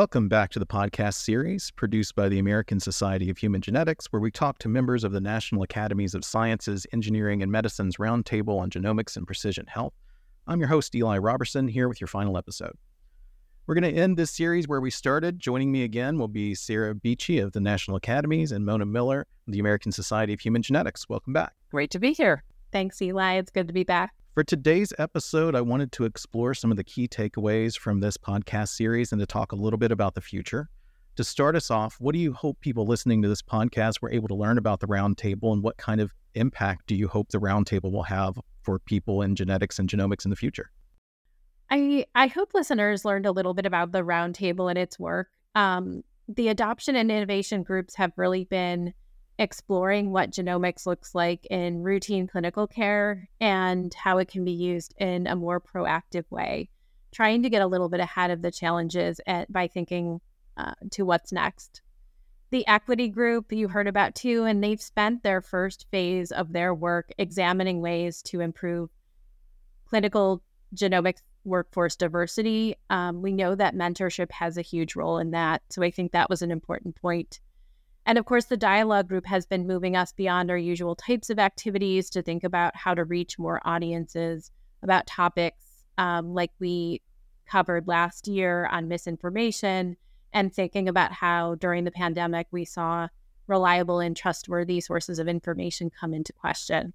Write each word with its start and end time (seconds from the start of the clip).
Welcome 0.00 0.30
back 0.30 0.48
to 0.52 0.58
the 0.58 0.64
podcast 0.64 1.16
series 1.16 1.70
produced 1.72 2.14
by 2.14 2.30
the 2.30 2.38
American 2.38 2.80
Society 2.80 3.28
of 3.28 3.36
Human 3.36 3.60
Genetics, 3.60 4.06
where 4.06 4.22
we 4.22 4.30
talk 4.30 4.58
to 4.60 4.68
members 4.70 5.04
of 5.04 5.12
the 5.12 5.20
National 5.20 5.62
Academies 5.62 6.14
of 6.14 6.24
Sciences, 6.24 6.86
Engineering, 6.94 7.42
and 7.42 7.52
Medicine's 7.52 7.98
Roundtable 7.98 8.58
on 8.58 8.70
Genomics 8.70 9.18
and 9.18 9.26
Precision 9.26 9.66
Health. 9.66 9.92
I'm 10.46 10.58
your 10.58 10.70
host, 10.70 10.94
Eli 10.94 11.18
Robertson, 11.18 11.68
here 11.68 11.86
with 11.86 12.00
your 12.00 12.08
final 12.08 12.38
episode. 12.38 12.72
We're 13.66 13.74
going 13.74 13.94
to 13.94 14.00
end 14.00 14.16
this 14.16 14.30
series 14.30 14.66
where 14.66 14.80
we 14.80 14.90
started. 14.90 15.38
Joining 15.38 15.70
me 15.70 15.84
again 15.84 16.18
will 16.18 16.28
be 16.28 16.54
Sarah 16.54 16.94
Beachy 16.94 17.38
of 17.38 17.52
the 17.52 17.60
National 17.60 17.98
Academies 17.98 18.52
and 18.52 18.64
Mona 18.64 18.86
Miller 18.86 19.26
of 19.46 19.52
the 19.52 19.58
American 19.58 19.92
Society 19.92 20.32
of 20.32 20.40
Human 20.40 20.62
Genetics. 20.62 21.10
Welcome 21.10 21.34
back. 21.34 21.52
Great 21.70 21.90
to 21.90 21.98
be 21.98 22.14
here. 22.14 22.42
Thanks, 22.72 23.02
Eli. 23.02 23.34
It's 23.34 23.50
good 23.50 23.66
to 23.66 23.74
be 23.74 23.84
back. 23.84 24.14
For 24.32 24.44
today's 24.44 24.92
episode, 24.96 25.56
I 25.56 25.60
wanted 25.60 25.90
to 25.90 26.04
explore 26.04 26.54
some 26.54 26.70
of 26.70 26.76
the 26.76 26.84
key 26.84 27.08
takeaways 27.08 27.76
from 27.76 27.98
this 27.98 28.16
podcast 28.16 28.68
series 28.68 29.10
and 29.10 29.18
to 29.18 29.26
talk 29.26 29.50
a 29.50 29.56
little 29.56 29.76
bit 29.76 29.90
about 29.90 30.14
the 30.14 30.20
future. 30.20 30.68
To 31.16 31.24
start 31.24 31.56
us 31.56 31.68
off, 31.68 31.96
what 31.98 32.12
do 32.12 32.20
you 32.20 32.32
hope 32.32 32.60
people 32.60 32.86
listening 32.86 33.22
to 33.22 33.28
this 33.28 33.42
podcast 33.42 34.00
were 34.00 34.12
able 34.12 34.28
to 34.28 34.36
learn 34.36 34.56
about 34.56 34.78
the 34.78 34.86
roundtable 34.86 35.52
and 35.52 35.64
what 35.64 35.78
kind 35.78 36.00
of 36.00 36.12
impact 36.34 36.86
do 36.86 36.94
you 36.94 37.08
hope 37.08 37.30
the 37.30 37.40
roundtable 37.40 37.90
will 37.90 38.04
have 38.04 38.38
for 38.62 38.78
people 38.78 39.22
in 39.22 39.34
genetics 39.34 39.80
and 39.80 39.88
genomics 39.88 40.24
in 40.24 40.30
the 40.30 40.36
future? 40.36 40.70
I, 41.68 42.06
I 42.14 42.28
hope 42.28 42.54
listeners 42.54 43.04
learned 43.04 43.26
a 43.26 43.32
little 43.32 43.52
bit 43.52 43.66
about 43.66 43.90
the 43.90 44.02
roundtable 44.02 44.70
and 44.70 44.78
its 44.78 44.96
work. 44.96 45.28
Um, 45.56 46.04
the 46.28 46.46
adoption 46.46 46.94
and 46.94 47.10
innovation 47.10 47.64
groups 47.64 47.96
have 47.96 48.12
really 48.16 48.44
been 48.44 48.94
exploring 49.40 50.12
what 50.12 50.30
genomics 50.30 50.84
looks 50.86 51.14
like 51.14 51.46
in 51.46 51.82
routine 51.82 52.26
clinical 52.26 52.66
care 52.66 53.26
and 53.40 53.92
how 53.94 54.18
it 54.18 54.28
can 54.28 54.44
be 54.44 54.52
used 54.52 54.94
in 54.98 55.26
a 55.26 55.34
more 55.34 55.58
proactive 55.58 56.30
way, 56.30 56.68
trying 57.10 57.42
to 57.42 57.48
get 57.48 57.62
a 57.62 57.66
little 57.66 57.88
bit 57.88 58.00
ahead 58.00 58.30
of 58.30 58.42
the 58.42 58.50
challenges 58.50 59.18
at, 59.26 59.50
by 59.50 59.66
thinking 59.66 60.20
uh, 60.58 60.74
to 60.90 61.04
what's 61.04 61.32
next. 61.32 61.80
The 62.50 62.66
equity 62.66 63.08
group 63.08 63.50
you 63.50 63.68
heard 63.68 63.88
about 63.88 64.14
too, 64.14 64.44
and 64.44 64.62
they've 64.62 64.80
spent 64.80 65.22
their 65.22 65.40
first 65.40 65.86
phase 65.90 66.32
of 66.32 66.52
their 66.52 66.74
work 66.74 67.10
examining 67.16 67.80
ways 67.80 68.20
to 68.24 68.40
improve 68.40 68.90
clinical 69.86 70.42
genomics 70.76 71.22
workforce 71.44 71.96
diversity. 71.96 72.74
Um, 72.90 73.22
we 73.22 73.32
know 73.32 73.54
that 73.54 73.74
mentorship 73.74 74.30
has 74.32 74.58
a 74.58 74.62
huge 74.62 74.96
role 74.96 75.16
in 75.16 75.30
that. 75.30 75.62
So 75.70 75.82
I 75.82 75.90
think 75.90 76.12
that 76.12 76.28
was 76.28 76.42
an 76.42 76.50
important 76.50 76.96
point 76.96 77.40
and 78.10 78.18
of 78.18 78.24
course, 78.24 78.46
the 78.46 78.56
dialogue 78.56 79.06
group 79.06 79.24
has 79.26 79.46
been 79.46 79.68
moving 79.68 79.94
us 79.94 80.12
beyond 80.12 80.50
our 80.50 80.58
usual 80.58 80.96
types 80.96 81.30
of 81.30 81.38
activities 81.38 82.10
to 82.10 82.22
think 82.22 82.42
about 82.42 82.74
how 82.74 82.92
to 82.92 83.04
reach 83.04 83.38
more 83.38 83.60
audiences 83.64 84.50
about 84.82 85.06
topics 85.06 85.84
um, 85.96 86.34
like 86.34 86.50
we 86.58 87.02
covered 87.46 87.86
last 87.86 88.26
year 88.26 88.66
on 88.66 88.88
misinformation 88.88 89.96
and 90.32 90.52
thinking 90.52 90.88
about 90.88 91.12
how 91.12 91.54
during 91.54 91.84
the 91.84 91.92
pandemic 91.92 92.48
we 92.50 92.64
saw 92.64 93.06
reliable 93.46 94.00
and 94.00 94.16
trustworthy 94.16 94.80
sources 94.80 95.20
of 95.20 95.28
information 95.28 95.88
come 95.88 96.12
into 96.12 96.32
question. 96.32 96.92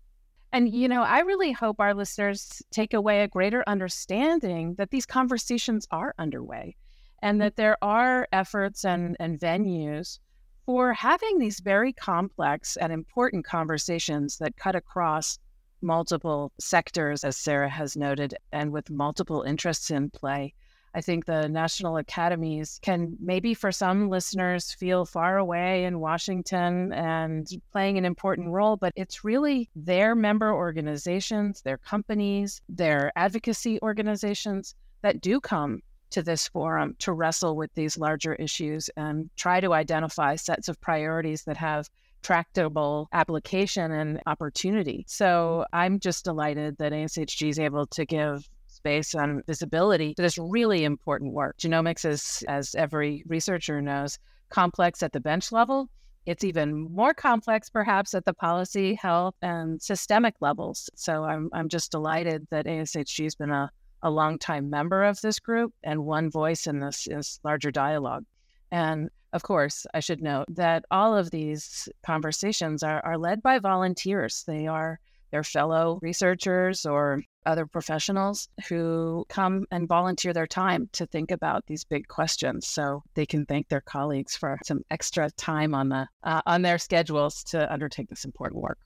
And, 0.52 0.74
you 0.74 0.90
know, 0.90 1.04
I 1.04 1.20
really 1.20 1.54
hope 1.54 1.80
our 1.80 1.94
listeners 1.94 2.62
take 2.72 2.94
away 2.94 3.22
a 3.22 3.30
greater 3.30 3.64
understanding 3.68 4.76
that 4.78 4.92
these 4.92 5.06
conversations 5.06 5.88
are 5.92 6.14
underway 6.20 6.76
and 7.22 7.40
that 7.40 7.56
there 7.56 7.78
are 7.82 8.28
efforts 8.34 8.84
and, 8.84 9.16
and 9.18 9.40
venues 9.40 10.20
for 10.66 10.94
having 10.94 11.38
these 11.38 11.60
very 11.60 11.94
complex 11.94 12.76
and 12.78 12.92
important 12.92 13.46
conversations 13.46 14.38
that 14.40 14.58
cut 14.58 14.76
across 14.76 15.38
multiple 15.82 16.52
sectors, 16.60 17.24
as 17.24 17.38
Sarah 17.38 17.70
has 17.70 17.96
noted, 17.96 18.36
and 18.52 18.72
with 18.72 18.90
multiple 18.90 19.44
interests 19.44 19.92
in 19.92 20.10
play. 20.10 20.54
I 20.96 21.02
think 21.02 21.26
the 21.26 21.50
national 21.50 21.98
academies 21.98 22.80
can 22.82 23.18
maybe 23.20 23.54
for 23.54 23.72
some 23.72 24.10
listeners 24.10 24.72
feel 24.72 25.06
far 25.06 25.38
away 25.38 25.84
in 25.84 26.00
Washington 26.00 26.94
and 26.94 27.46
playing 27.72 27.98
an 27.98 28.06
important 28.06 28.48
role, 28.48 28.78
but 28.78 28.94
it's 28.96 29.26
really 29.26 29.70
their 29.76 30.16
member 30.16 30.54
organizations, 30.54 31.62
their 31.62 31.78
companies, 31.78 32.62
their 32.70 33.12
advocacy 33.18 33.78
organizations 33.82 34.74
that 35.02 35.20
do 35.20 35.42
come 35.42 35.82
to 36.16 36.24
this 36.24 36.48
forum 36.48 36.96
to 37.00 37.12
wrestle 37.12 37.58
with 37.58 37.74
these 37.74 37.98
larger 37.98 38.36
issues 38.36 38.90
and 38.96 39.30
try 39.36 39.60
to 39.60 39.74
identify 39.74 40.38
sets 40.38 40.70
of 40.70 40.80
priorities 40.80 41.44
that 41.44 41.58
have 41.58 41.90
tractable 42.24 43.10
application 43.12 43.92
and 43.92 44.22
opportunity. 44.26 45.00
Mm-hmm. 45.00 45.24
So 45.24 45.66
I'm 45.74 46.00
just 46.00 46.24
delighted 46.24 46.78
that 46.78 46.94
ASHG 46.94 47.50
is 47.50 47.60
able 47.60 47.86
to 47.88 48.06
give 48.06 48.48
space 48.68 49.14
and 49.14 49.46
visibility 49.46 50.14
to 50.16 50.22
this 50.22 50.38
really 50.38 50.86
important 50.86 51.34
work. 51.34 51.58
Genomics 51.58 52.06
is, 52.10 52.46
as 52.48 52.76
every 52.76 53.24
researcher 53.28 53.82
knows, 53.82 54.18
complex 54.50 55.04
at 55.04 55.12
the 55.12 55.20
bench 55.20 55.52
level. 55.52 55.90
It's 56.26 56.46
even 56.46 56.88
more 56.94 57.14
complex, 57.14 57.70
perhaps, 57.70 58.14
at 58.14 58.24
the 58.24 58.34
policy, 58.34 58.94
health, 58.94 59.36
and 59.42 59.82
systemic 59.82 60.36
levels. 60.40 60.90
So 60.96 61.26
I'm, 61.26 61.50
I'm 61.52 61.68
just 61.68 61.92
delighted 61.92 62.48
that 62.52 62.68
ASHG 62.68 63.26
has 63.26 63.36
been 63.36 63.52
a 63.52 63.70
a 64.06 64.12
longtime 64.12 64.70
member 64.70 65.04
of 65.04 65.20
this 65.22 65.40
group 65.40 65.74
and 65.84 66.06
one 66.06 66.30
voice 66.30 66.68
in 66.68 66.80
this, 66.80 67.06
this 67.06 67.40
larger 67.44 67.72
dialogue. 67.72 68.24
And 68.72 69.10
of 69.34 69.42
course, 69.42 69.88
I 69.96 70.00
should 70.00 70.22
note 70.22 70.46
that 70.50 70.86
all 70.92 71.18
of 71.18 71.32
these 71.32 71.90
conversations 72.06 72.84
are, 72.84 73.04
are 73.04 73.18
led 73.18 73.42
by 73.42 73.58
volunteers. 73.58 74.44
They 74.46 74.68
are 74.68 75.00
their 75.32 75.44
fellow 75.44 76.00
researchers 76.04 76.86
or 76.86 77.24
other 77.48 77.66
professionals 77.66 78.48
who 78.70 79.26
come 79.28 79.66
and 79.72 79.88
volunteer 79.88 80.34
their 80.34 80.48
time 80.48 80.88
to 80.94 81.08
think 81.08 81.32
about 81.32 81.66
these 81.66 81.84
big 81.84 82.08
questions 82.08 82.68
so 82.68 83.02
they 83.16 83.26
can 83.26 83.46
thank 83.46 83.68
their 83.68 83.82
colleagues 83.82 84.38
for 84.38 84.60
some 84.64 84.82
extra 84.92 85.32
time 85.32 85.74
on 85.74 85.90
the 85.90 86.08
uh, 86.24 86.42
on 86.46 86.62
their 86.62 86.78
schedules 86.78 87.44
to 87.44 87.72
undertake 87.74 88.08
this 88.10 88.24
important 88.24 88.62
work 88.62 88.78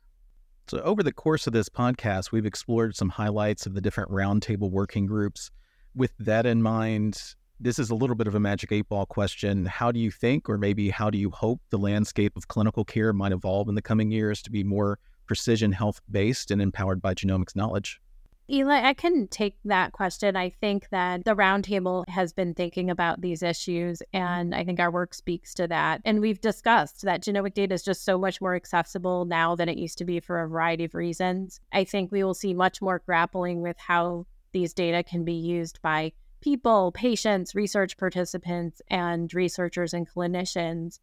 so, 0.70 0.80
over 0.82 1.02
the 1.02 1.12
course 1.12 1.48
of 1.48 1.54
this 1.54 1.68
podcast, 1.68 2.32
we've 2.32 2.46
explored 2.46 2.96
some 2.96 3.10
highlights 3.10 3.66
of 3.66 3.74
the 3.74 3.82
different 3.82 4.12
roundtable 4.12 4.70
working 4.70 5.08
groups. 5.08 5.50
With 5.96 6.12
that 6.20 6.46
in 6.46 6.62
mind, 6.62 7.20
this 7.60 7.80
is 7.80 7.90
a 7.90 7.96
little 7.96 8.16
bit 8.16 8.28
of 8.28 8.36
a 8.36 8.40
magic 8.40 8.72
eight 8.72 8.88
ball 8.88 9.08
question. 9.08 9.66
How 9.66 9.92
do 9.92 10.00
you 10.00 10.12
think, 10.12 10.48
or 10.48 10.60
maybe 10.60 10.92
how 10.92 11.10
do 11.10 11.18
you 11.18 11.32
hope, 11.32 11.60
the 11.72 11.80
landscape 11.80 12.38
of 12.38 12.50
clinical 12.50 12.86
care 12.86 13.14
might 13.14 13.32
evolve 13.32 13.68
in 13.68 13.74
the 13.74 13.82
coming 13.82 14.12
years 14.12 14.44
to 14.44 14.52
be 14.52 14.64
more 14.64 15.00
precision 15.26 15.72
health 15.72 16.02
based 16.12 16.52
and 16.52 16.62
empowered 16.62 17.02
by 17.02 17.16
genomics 17.16 17.56
knowledge? 17.56 18.00
Eli, 18.52 18.82
I 18.84 18.94
can 18.94 19.28
take 19.28 19.58
that 19.66 19.92
question. 19.92 20.36
I 20.36 20.50
think 20.50 20.90
that 20.90 21.24
the 21.24 21.36
roundtable 21.36 22.08
has 22.10 22.34
been 22.34 22.56
thinking 22.56 22.90
about 22.90 23.22
these 23.22 23.44
issues, 23.44 24.02
and 24.12 24.56
I 24.56 24.64
think 24.64 24.80
our 24.80 24.90
work 24.90 25.14
speaks 25.14 25.54
to 25.56 25.68
that. 25.68 26.02
And 26.04 26.20
we've 26.20 26.42
discussed 26.42 27.04
that 27.04 27.22
genomic 27.22 27.54
data 27.54 27.76
is 27.76 27.84
just 27.84 28.04
so 28.04 28.18
much 28.18 28.42
more 28.42 28.56
accessible 28.56 29.26
now 29.26 29.56
than 29.56 29.70
it 29.70 29.78
used 29.78 30.00
to 30.00 30.06
be 30.06 30.20
for 30.20 30.42
a 30.42 30.48
variety 30.48 30.86
of 30.86 30.96
reasons. 30.96 31.60
I 31.72 31.84
think 31.84 32.12
we 32.12 32.24
will 32.24 32.34
see 32.34 32.54
much 32.56 32.82
more 32.82 33.04
grappling 33.06 33.62
with 33.62 33.78
how 33.78 34.26
these 34.52 34.74
data 34.74 35.04
can 35.04 35.24
be 35.24 35.34
used 35.34 35.80
by 35.84 36.14
people, 36.42 36.92
patients, 36.92 37.54
research 37.54 37.98
participants, 37.98 38.82
and 38.88 39.32
researchers 39.32 39.94
and 39.94 40.10
clinicians 40.10 41.00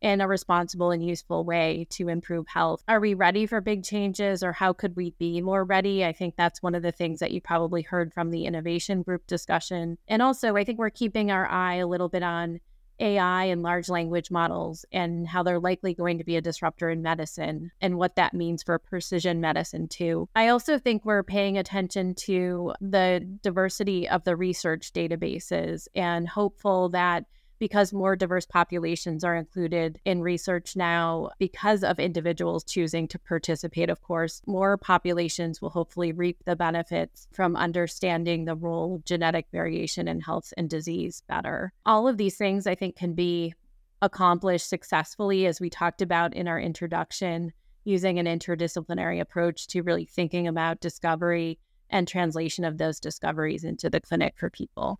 in 0.00 0.20
a 0.20 0.28
responsible 0.28 0.90
and 0.90 1.04
useful 1.04 1.44
way 1.44 1.86
to 1.90 2.08
improve 2.08 2.46
health. 2.48 2.82
Are 2.88 3.00
we 3.00 3.14
ready 3.14 3.46
for 3.46 3.60
big 3.60 3.84
changes 3.84 4.42
or 4.42 4.52
how 4.52 4.72
could 4.72 4.96
we 4.96 5.14
be 5.18 5.40
more 5.40 5.64
ready? 5.64 6.04
I 6.04 6.12
think 6.12 6.36
that's 6.36 6.62
one 6.62 6.74
of 6.74 6.82
the 6.82 6.92
things 6.92 7.20
that 7.20 7.32
you 7.32 7.40
probably 7.40 7.82
heard 7.82 8.12
from 8.12 8.30
the 8.30 8.44
innovation 8.44 9.02
group 9.02 9.26
discussion. 9.26 9.98
And 10.08 10.22
also, 10.22 10.56
I 10.56 10.64
think 10.64 10.78
we're 10.78 10.90
keeping 10.90 11.30
our 11.30 11.46
eye 11.46 11.76
a 11.76 11.86
little 11.86 12.08
bit 12.08 12.22
on 12.22 12.60
AI 13.00 13.44
and 13.44 13.62
large 13.62 13.88
language 13.88 14.30
models 14.30 14.84
and 14.92 15.26
how 15.26 15.42
they're 15.42 15.58
likely 15.58 15.94
going 15.94 16.18
to 16.18 16.24
be 16.24 16.36
a 16.36 16.42
disruptor 16.42 16.90
in 16.90 17.02
medicine 17.02 17.70
and 17.80 17.96
what 17.96 18.16
that 18.16 18.34
means 18.34 18.62
for 18.62 18.78
precision 18.78 19.40
medicine, 19.40 19.88
too. 19.88 20.28
I 20.34 20.48
also 20.48 20.78
think 20.78 21.04
we're 21.04 21.22
paying 21.22 21.56
attention 21.56 22.14
to 22.26 22.74
the 22.80 23.26
diversity 23.42 24.08
of 24.08 24.24
the 24.24 24.36
research 24.36 24.92
databases 24.92 25.88
and 25.94 26.28
hopeful 26.28 26.90
that 26.90 27.24
because 27.60 27.92
more 27.92 28.16
diverse 28.16 28.46
populations 28.46 29.22
are 29.22 29.36
included 29.36 30.00
in 30.06 30.22
research 30.22 30.74
now 30.74 31.30
because 31.38 31.84
of 31.84 32.00
individuals 32.00 32.64
choosing 32.64 33.06
to 33.06 33.18
participate, 33.18 33.90
of 33.90 34.00
course, 34.00 34.40
more 34.46 34.78
populations 34.78 35.60
will 35.60 35.68
hopefully 35.68 36.10
reap 36.10 36.38
the 36.46 36.56
benefits 36.56 37.28
from 37.32 37.54
understanding 37.54 38.46
the 38.46 38.56
role 38.56 38.96
of 38.96 39.04
genetic 39.04 39.46
variation 39.52 40.08
in 40.08 40.20
health 40.20 40.52
and 40.56 40.70
disease 40.70 41.22
better. 41.28 41.72
All 41.84 42.08
of 42.08 42.16
these 42.16 42.36
things, 42.36 42.66
I 42.66 42.74
think, 42.74 42.96
can 42.96 43.12
be 43.12 43.54
accomplished 44.00 44.68
successfully, 44.68 45.46
as 45.46 45.60
we 45.60 45.68
talked 45.68 46.00
about 46.00 46.34
in 46.34 46.48
our 46.48 46.58
introduction, 46.58 47.52
using 47.84 48.18
an 48.18 48.26
interdisciplinary 48.26 49.20
approach 49.20 49.66
to 49.68 49.82
really 49.82 50.06
thinking 50.06 50.48
about 50.48 50.80
discovery 50.80 51.58
and 51.90 52.08
translation 52.08 52.64
of 52.64 52.78
those 52.78 53.00
discoveries 53.00 53.64
into 53.64 53.90
the 53.90 54.00
clinic 54.00 54.34
for 54.38 54.48
people. 54.48 54.98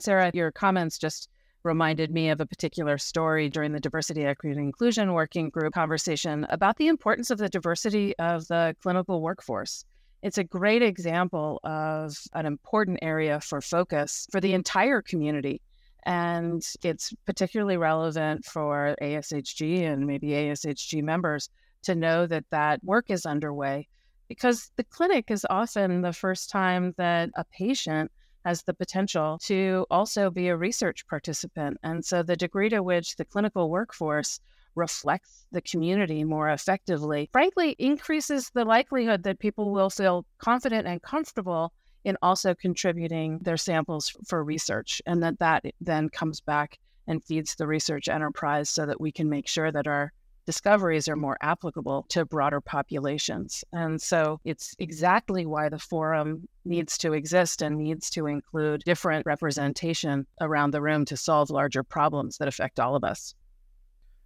Sarah, 0.00 0.32
your 0.34 0.50
comments 0.50 0.98
just 0.98 1.28
reminded 1.62 2.10
me 2.10 2.30
of 2.30 2.40
a 2.40 2.46
particular 2.46 2.98
story 2.98 3.48
during 3.48 3.72
the 3.72 3.80
diversity, 3.80 4.24
equity, 4.24 4.52
and 4.56 4.60
inclusion 4.64 5.12
working 5.12 5.50
group 5.50 5.74
conversation 5.74 6.46
about 6.50 6.76
the 6.76 6.88
importance 6.88 7.30
of 7.30 7.38
the 7.38 7.48
diversity 7.48 8.16
of 8.18 8.46
the 8.48 8.74
clinical 8.82 9.20
workforce. 9.20 9.84
It's 10.22 10.38
a 10.38 10.44
great 10.44 10.82
example 10.82 11.60
of 11.64 12.16
an 12.34 12.46
important 12.46 12.98
area 13.02 13.40
for 13.40 13.60
focus 13.60 14.26
for 14.30 14.40
the 14.40 14.54
entire 14.54 15.02
community 15.02 15.60
And 16.04 16.62
it's 16.82 17.12
particularly 17.26 17.76
relevant 17.76 18.44
for 18.44 18.96
ASHG 19.02 19.82
and 19.82 20.06
maybe 20.06 20.28
ASHG 20.28 21.02
members 21.02 21.50
to 21.82 21.94
know 21.94 22.26
that 22.26 22.44
that 22.50 22.82
work 22.84 23.10
is 23.10 23.26
underway 23.26 23.88
because 24.28 24.70
the 24.76 24.84
clinic 24.84 25.30
is 25.30 25.46
often 25.50 26.02
the 26.02 26.12
first 26.12 26.50
time 26.50 26.94
that 26.96 27.30
a 27.36 27.44
patient 27.44 28.10
has 28.44 28.62
the 28.62 28.74
potential 28.74 29.38
to 29.44 29.86
also 29.90 30.30
be 30.30 30.48
a 30.48 30.56
research 30.56 31.06
participant. 31.06 31.78
And 31.82 32.04
so 32.04 32.22
the 32.22 32.36
degree 32.36 32.68
to 32.70 32.82
which 32.82 33.16
the 33.16 33.24
clinical 33.24 33.70
workforce 33.70 34.40
reflects 34.74 35.46
the 35.52 35.60
community 35.60 36.24
more 36.24 36.48
effectively, 36.50 37.28
frankly, 37.32 37.74
increases 37.78 38.50
the 38.54 38.64
likelihood 38.64 39.24
that 39.24 39.38
people 39.38 39.70
will 39.70 39.90
feel 39.90 40.24
confident 40.38 40.86
and 40.86 41.02
comfortable 41.02 41.72
in 42.04 42.16
also 42.22 42.54
contributing 42.54 43.38
their 43.40 43.56
samples 43.56 44.16
for 44.26 44.42
research 44.42 45.02
and 45.06 45.22
that 45.22 45.38
that 45.38 45.64
then 45.80 46.08
comes 46.08 46.40
back 46.40 46.78
and 47.06 47.22
feeds 47.24 47.56
the 47.56 47.66
research 47.66 48.08
enterprise 48.08 48.70
so 48.70 48.86
that 48.86 49.00
we 49.00 49.12
can 49.12 49.28
make 49.28 49.48
sure 49.48 49.70
that 49.70 49.86
our 49.86 50.12
discoveries 50.50 51.06
are 51.06 51.14
more 51.14 51.36
applicable 51.42 52.04
to 52.08 52.24
broader 52.24 52.60
populations. 52.60 53.62
And 53.72 54.02
so 54.02 54.40
it's 54.44 54.74
exactly 54.80 55.46
why 55.46 55.68
the 55.68 55.78
forum 55.78 56.48
needs 56.64 56.98
to 56.98 57.12
exist 57.12 57.62
and 57.62 57.76
needs 57.76 58.10
to 58.10 58.26
include 58.26 58.82
different 58.84 59.26
representation 59.26 60.26
around 60.40 60.72
the 60.72 60.82
room 60.82 61.04
to 61.04 61.16
solve 61.16 61.50
larger 61.50 61.84
problems 61.84 62.38
that 62.38 62.48
affect 62.48 62.80
all 62.80 62.96
of 62.96 63.04
us. 63.04 63.32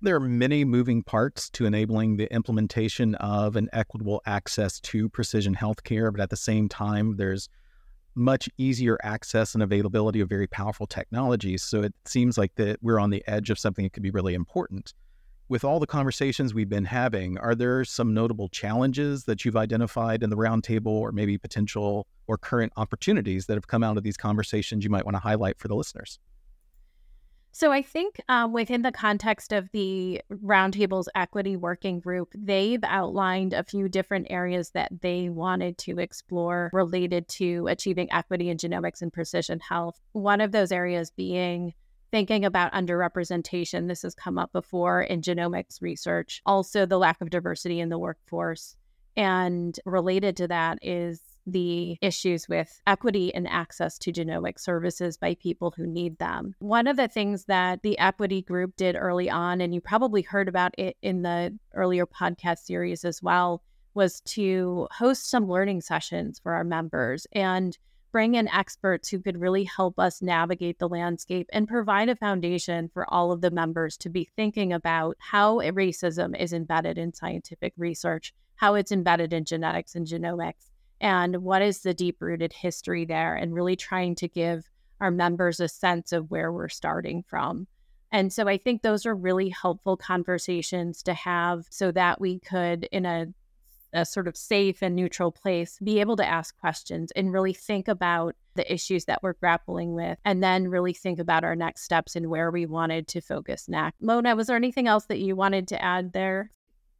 There 0.00 0.16
are 0.16 0.20
many 0.20 0.64
moving 0.64 1.02
parts 1.02 1.50
to 1.50 1.66
enabling 1.66 2.16
the 2.16 2.32
implementation 2.32 3.16
of 3.16 3.56
an 3.56 3.68
equitable 3.74 4.22
access 4.24 4.80
to 4.80 5.10
precision 5.10 5.54
healthcare, 5.54 6.10
but 6.10 6.22
at 6.22 6.30
the 6.30 6.38
same 6.38 6.70
time, 6.70 7.16
there's 7.16 7.50
much 8.14 8.48
easier 8.56 8.96
access 9.02 9.52
and 9.52 9.62
availability 9.62 10.20
of 10.20 10.30
very 10.30 10.46
powerful 10.46 10.86
technologies. 10.86 11.62
So 11.62 11.82
it 11.82 11.92
seems 12.06 12.38
like 12.38 12.54
that 12.54 12.78
we're 12.80 12.98
on 12.98 13.10
the 13.10 13.22
edge 13.26 13.50
of 13.50 13.58
something 13.58 13.84
that 13.84 13.92
could 13.92 14.02
be 14.02 14.10
really 14.10 14.32
important. 14.32 14.94
With 15.46 15.62
all 15.62 15.78
the 15.78 15.86
conversations 15.86 16.54
we've 16.54 16.70
been 16.70 16.86
having, 16.86 17.36
are 17.36 17.54
there 17.54 17.84
some 17.84 18.14
notable 18.14 18.48
challenges 18.48 19.24
that 19.24 19.44
you've 19.44 19.56
identified 19.56 20.22
in 20.22 20.30
the 20.30 20.36
roundtable, 20.36 20.86
or 20.86 21.12
maybe 21.12 21.36
potential 21.36 22.06
or 22.26 22.38
current 22.38 22.72
opportunities 22.78 23.44
that 23.46 23.54
have 23.54 23.66
come 23.66 23.84
out 23.84 23.98
of 23.98 24.04
these 24.04 24.16
conversations 24.16 24.84
you 24.84 24.90
might 24.90 25.04
want 25.04 25.16
to 25.16 25.20
highlight 25.20 25.58
for 25.58 25.68
the 25.68 25.74
listeners? 25.74 26.18
So 27.52 27.70
I 27.70 27.82
think 27.82 28.20
um, 28.28 28.52
within 28.52 28.82
the 28.82 28.90
context 28.90 29.52
of 29.52 29.68
the 29.72 30.22
Roundtable's 30.28 31.08
Equity 31.14 31.56
Working 31.56 32.00
Group, 32.00 32.32
they've 32.34 32.82
outlined 32.82 33.52
a 33.52 33.62
few 33.62 33.88
different 33.88 34.26
areas 34.30 34.70
that 34.70 35.02
they 35.02 35.28
wanted 35.28 35.78
to 35.78 36.00
explore 36.00 36.70
related 36.72 37.28
to 37.28 37.68
achieving 37.68 38.10
equity 38.10 38.48
in 38.48 38.56
genomics 38.56 39.02
and 39.02 39.12
precision 39.12 39.60
health. 39.60 40.00
One 40.12 40.40
of 40.40 40.50
those 40.52 40.72
areas 40.72 41.12
being 41.12 41.74
thinking 42.14 42.44
about 42.44 42.72
underrepresentation. 42.72 43.88
This 43.88 44.02
has 44.02 44.14
come 44.14 44.38
up 44.38 44.52
before 44.52 45.02
in 45.02 45.20
genomics 45.20 45.82
research. 45.82 46.40
Also, 46.46 46.86
the 46.86 46.96
lack 46.96 47.20
of 47.20 47.28
diversity 47.28 47.80
in 47.80 47.88
the 47.88 47.98
workforce. 47.98 48.76
And 49.16 49.76
related 49.84 50.36
to 50.36 50.46
that 50.46 50.78
is 50.80 51.20
the 51.44 51.98
issues 52.00 52.48
with 52.48 52.80
equity 52.86 53.34
and 53.34 53.48
access 53.48 53.98
to 53.98 54.12
genomic 54.12 54.60
services 54.60 55.16
by 55.16 55.34
people 55.34 55.74
who 55.76 55.88
need 55.88 56.16
them. 56.18 56.54
One 56.60 56.86
of 56.86 56.96
the 56.96 57.08
things 57.08 57.46
that 57.46 57.82
the 57.82 57.98
equity 57.98 58.42
group 58.42 58.76
did 58.76 58.94
early 58.94 59.28
on, 59.28 59.60
and 59.60 59.74
you 59.74 59.80
probably 59.80 60.22
heard 60.22 60.48
about 60.48 60.72
it 60.78 60.96
in 61.02 61.22
the 61.22 61.58
earlier 61.74 62.06
podcast 62.06 62.58
series 62.58 63.04
as 63.04 63.24
well, 63.24 63.60
was 63.94 64.20
to 64.20 64.86
host 64.92 65.28
some 65.28 65.48
learning 65.48 65.80
sessions 65.80 66.38
for 66.38 66.52
our 66.52 66.64
members 66.64 67.26
and 67.32 67.76
bring 68.14 68.36
in 68.36 68.46
experts 68.46 69.08
who 69.08 69.18
could 69.18 69.40
really 69.40 69.64
help 69.64 69.98
us 69.98 70.22
navigate 70.22 70.78
the 70.78 70.88
landscape 70.88 71.50
and 71.52 71.66
provide 71.66 72.08
a 72.08 72.14
foundation 72.14 72.88
for 72.94 73.12
all 73.12 73.32
of 73.32 73.40
the 73.40 73.50
members 73.50 73.96
to 73.96 74.08
be 74.08 74.30
thinking 74.36 74.72
about 74.72 75.16
how 75.18 75.56
racism 75.58 76.40
is 76.40 76.52
embedded 76.52 76.96
in 76.96 77.12
scientific 77.12 77.72
research, 77.76 78.32
how 78.54 78.74
it's 78.74 78.92
embedded 78.92 79.32
in 79.32 79.44
genetics 79.44 79.96
and 79.96 80.06
genomics, 80.06 80.70
and 81.00 81.38
what 81.38 81.60
is 81.60 81.80
the 81.80 81.92
deep 81.92 82.18
rooted 82.20 82.52
history 82.52 83.04
there, 83.04 83.34
and 83.34 83.52
really 83.52 83.74
trying 83.74 84.14
to 84.14 84.28
give 84.28 84.70
our 85.00 85.10
members 85.10 85.58
a 85.58 85.66
sense 85.66 86.12
of 86.12 86.30
where 86.30 86.52
we're 86.52 86.68
starting 86.68 87.24
from. 87.26 87.66
And 88.12 88.32
so 88.32 88.46
I 88.46 88.58
think 88.58 88.82
those 88.82 89.06
are 89.06 89.14
really 89.16 89.48
helpful 89.48 89.96
conversations 89.96 91.02
to 91.02 91.14
have 91.14 91.64
so 91.68 91.90
that 91.90 92.20
we 92.20 92.38
could, 92.38 92.84
in 92.92 93.06
a, 93.06 93.26
a 93.94 94.04
sort 94.04 94.28
of 94.28 94.36
safe 94.36 94.82
and 94.82 94.94
neutral 94.94 95.32
place, 95.32 95.78
be 95.82 96.00
able 96.00 96.16
to 96.16 96.26
ask 96.26 96.58
questions 96.58 97.10
and 97.12 97.32
really 97.32 97.52
think 97.52 97.88
about 97.88 98.34
the 98.54 98.72
issues 98.72 99.04
that 99.06 99.22
we're 99.22 99.34
grappling 99.34 99.94
with, 99.94 100.18
and 100.24 100.42
then 100.42 100.68
really 100.68 100.92
think 100.92 101.18
about 101.18 101.44
our 101.44 101.56
next 101.56 101.82
steps 101.82 102.14
and 102.14 102.28
where 102.28 102.50
we 102.50 102.66
wanted 102.66 103.08
to 103.08 103.20
focus 103.20 103.68
next. 103.68 104.00
Mona, 104.00 104.36
was 104.36 104.46
there 104.46 104.56
anything 104.56 104.86
else 104.86 105.06
that 105.06 105.18
you 105.18 105.34
wanted 105.34 105.68
to 105.68 105.82
add 105.82 106.12
there? 106.12 106.50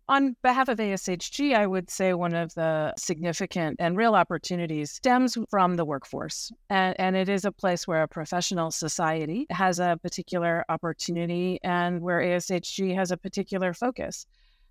On 0.06 0.37
behalf 0.43 0.69
of 0.69 0.76
ASHG, 0.76 1.55
I 1.55 1.67
would 1.67 1.88
say 1.88 2.12
one 2.12 2.35
of 2.35 2.52
the 2.55 2.93
significant 2.99 3.76
and 3.79 3.97
real 3.97 4.14
opportunities 4.14 4.90
stems 4.90 5.38
from 5.49 5.76
the 5.76 5.85
workforce. 5.87 6.52
And, 6.69 6.94
and, 7.00 7.17
it 7.17 7.31
is 7.31 7.47
a 7.47 7.52
place 7.52 7.88
where 7.88 8.02
a 8.02 8.08
professional 8.08 8.70
society 8.70 9.47
has 9.49 9.79
a 9.79 9.99
particular 10.02 10.62
opportunity 10.69 11.58
and 11.64 12.02
where 12.02 12.20
ASHG 12.20 12.94
has 12.94 13.12
a 13.12 13.17
particular 13.17 13.73
focus. 13.73 14.26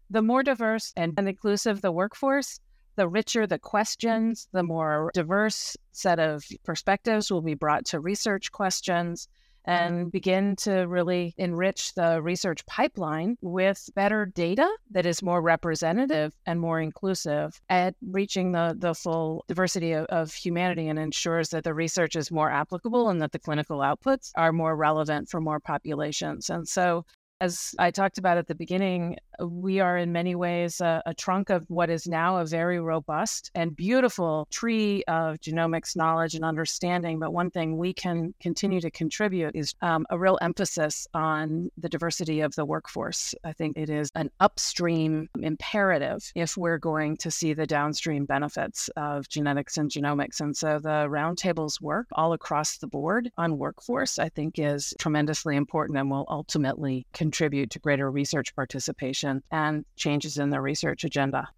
The 0.10 0.22
more 0.22 0.44
diverse 0.44 0.94
and 0.96 1.18
inclusive 1.18 1.82
the 1.82 1.92
workforce, 1.92 2.60
the 2.96 3.08
richer 3.08 3.48
the 3.48 3.60
questions, 3.60 4.48
the 4.52 4.64
more 4.64 5.12
diverse 5.14 5.76
set 5.92 6.20
of 6.20 6.46
perspectives 6.64 7.32
will 7.32 7.42
be 7.42 7.56
brought 7.56 7.86
to 7.86 8.00
research 8.00 8.52
questions 8.52 9.28
and 9.66 10.12
begin 10.12 10.56
to 10.58 10.82
really 10.88 11.34
enrich 11.38 11.94
the 11.94 12.22
research 12.22 12.66
pipeline 12.66 13.38
with 13.42 13.90
better 13.96 14.26
data 14.26 14.70
that 14.92 15.06
is 15.06 15.24
more 15.24 15.42
representative 15.42 16.34
and 16.46 16.60
more 16.60 16.82
inclusive 16.82 17.62
at 17.70 17.96
reaching 18.02 18.52
the, 18.52 18.76
the 18.78 18.94
full 18.94 19.46
diversity 19.48 19.94
of, 19.94 20.06
of 20.08 20.34
humanity 20.34 20.88
and 20.90 21.00
ensures 21.00 21.50
that 21.50 21.64
the 21.64 21.74
research 21.74 22.16
is 22.16 22.32
more 22.32 22.52
applicable 22.52 23.10
and 23.10 23.22
that 23.22 23.32
the 23.32 23.40
clinical 23.40 23.80
outputs 23.80 24.32
are 24.36 24.52
more 24.52 24.76
relevant 24.76 25.30
for 25.30 25.40
more 25.40 25.60
populations. 25.60 26.50
And 26.50 26.68
so 26.68 27.06
as 27.44 27.76
I 27.78 27.92
talked 27.92 28.18
about 28.18 28.38
at 28.38 28.48
the 28.48 28.56
beginning, 28.56 29.18
we 29.42 29.82
are 29.82 29.98
in 29.98 30.14
many 30.14 30.34
ways 30.34 30.80
a, 30.80 31.04
a, 31.06 31.14
trunk 31.14 31.50
of 31.50 31.66
what 31.70 31.90
is 31.90 32.08
now 32.08 32.38
a 32.38 32.46
very 32.46 32.80
robust 32.80 33.52
and 33.54 33.76
beautiful 33.76 34.48
tree 34.50 35.04
of 35.10 35.40
genomics 35.40 35.94
knowledge 35.96 36.36
and 36.36 36.46
understanding. 36.46 37.20
But 37.20 37.34
one 37.34 37.52
thing 37.52 37.78
we 37.78 37.94
can 37.94 38.34
continue 38.40 38.80
to 38.80 38.90
contribute 38.90 39.56
is 39.56 39.74
um, 39.82 40.06
a 40.10 40.18
real 40.18 40.40
emphasis 40.42 41.06
on 41.14 41.70
the 41.78 41.90
diversity 41.90 42.40
of 42.40 42.56
the 42.56 42.64
workforce. 42.64 43.36
I 43.44 43.52
think 43.52 43.78
it 43.78 43.90
is 43.90 44.10
an 44.16 44.30
upstream 44.40 45.28
imperative 45.42 46.32
if 46.36 46.56
we're 46.56 46.78
going 46.78 47.18
to 47.18 47.32
see 47.32 47.54
the 47.54 47.68
downstream 47.68 48.24
benefits 48.26 48.90
of 48.96 49.28
genetics 49.28 49.78
and 49.78 49.92
genomics. 49.92 50.40
And 50.40 50.56
so 50.56 50.80
the 50.80 51.08
roundtables 51.10 51.82
work 51.82 52.08
all 52.14 52.32
across 52.32 52.78
the 52.78 52.88
board 52.88 53.32
on 53.38 53.58
workforce, 53.58 54.18
I 54.18 54.30
think, 54.30 54.60
is 54.60 54.94
tremendously 54.98 55.58
important 55.58 55.98
and 55.98 56.10
will 56.10 56.26
ultimately 56.30 57.06
contribute 57.14 57.33
to 57.34 57.80
greater 57.82 58.10
research 58.10 58.56
participation 58.56 59.44
and 59.52 59.86
changes 59.96 60.38
in 60.38 60.50
the 60.50 60.62
research 60.62 61.04
agenda. 61.04 61.50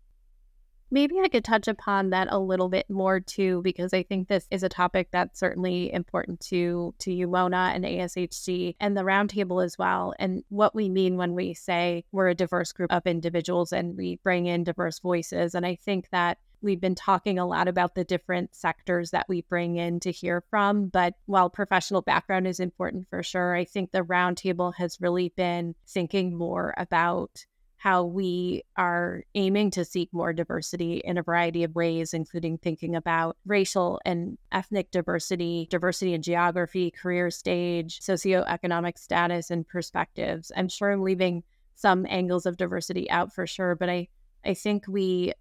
Maybe 0.92 1.20
I 1.20 1.28
could 1.28 1.44
touch 1.44 1.68
upon 1.68 2.12
that 2.12 2.28
a 2.30 2.38
little 2.40 2.70
bit 2.70 2.90
more 2.90 3.20
too, 3.20 3.62
because 3.64 3.94
I 3.94 4.04
think 4.04 4.28
this 4.28 4.48
is 4.52 4.62
a 4.62 4.70
topic 4.70 5.10
that's 5.12 5.40
certainly 5.40 5.92
important 5.92 6.40
to 6.42 6.94
to 7.00 7.12
you, 7.12 7.28
Mona, 7.28 7.72
and 7.74 7.84
ASHG 7.84 8.76
and 8.80 8.96
the 8.96 9.02
roundtable 9.02 9.66
as 9.66 9.78
well. 9.78 10.14
And 10.20 10.44
what 10.50 10.76
we 10.76 10.88
mean 10.88 11.18
when 11.18 11.34
we 11.34 11.54
say 11.56 12.06
we're 12.12 12.30
a 12.30 12.36
diverse 12.36 12.72
group 12.72 12.94
of 12.94 13.06
individuals 13.08 13.74
and 13.74 13.98
we 13.98 14.20
bring 14.24 14.46
in 14.46 14.64
diverse 14.64 15.00
voices. 15.00 15.56
And 15.56 15.66
I 15.66 15.76
think 15.76 16.10
that 16.12 16.38
we've 16.66 16.82
been 16.82 16.96
talking 16.96 17.40
a 17.40 17.46
lot 17.46 17.68
about 17.70 17.96
the 17.96 18.04
different 18.04 18.54
sectors 18.54 19.12
that 19.12 19.30
we 19.30 19.44
bring 19.44 19.78
in 19.78 20.00
to 20.02 20.12
hear 20.12 20.44
from. 20.50 20.88
But 20.88 21.14
while 21.28 21.50
professional 21.50 22.02
background 22.02 22.48
is 22.48 22.60
important 22.60 23.08
for 23.10 23.24
sure, 23.24 23.56
I 23.56 23.64
think 23.64 23.92
the 23.92 24.02
roundtable 24.02 24.74
has 24.76 25.00
really 25.00 25.30
been 25.30 25.76
thinking 25.88 26.36
more 26.36 26.74
about 26.78 27.46
how 27.78 28.04
we 28.04 28.64
are 28.78 29.24
aiming 29.36 29.70
to 29.70 29.86
seek 29.86 30.12
more 30.12 30.34
diversity 30.34 31.04
in 31.06 31.20
a 31.20 31.24
variety 31.24 31.64
of 31.64 31.76
ways, 31.76 32.16
including 32.16 32.58
thinking 32.58 32.96
about 32.96 33.38
racial 33.46 34.02
and 34.04 34.40
ethnic 34.52 34.90
diversity, 34.90 35.68
diversity 35.70 36.16
in 36.16 36.24
geography, 36.24 36.90
career 36.90 37.30
stage, 37.30 38.00
socioeconomic 38.00 38.98
status, 38.98 39.52
and 39.52 39.68
perspectives. 39.68 40.52
I'm 40.58 40.68
sure 40.68 40.92
I'm 40.92 41.04
leaving 41.04 41.44
some 41.76 42.08
angles 42.10 42.48
of 42.48 42.58
diversity 42.58 43.08
out 43.12 43.32
for 43.32 43.46
sure, 43.46 43.76
but 43.76 43.90
I, 43.90 44.08
I 44.44 44.56
think 44.56 44.86
we 44.88 45.34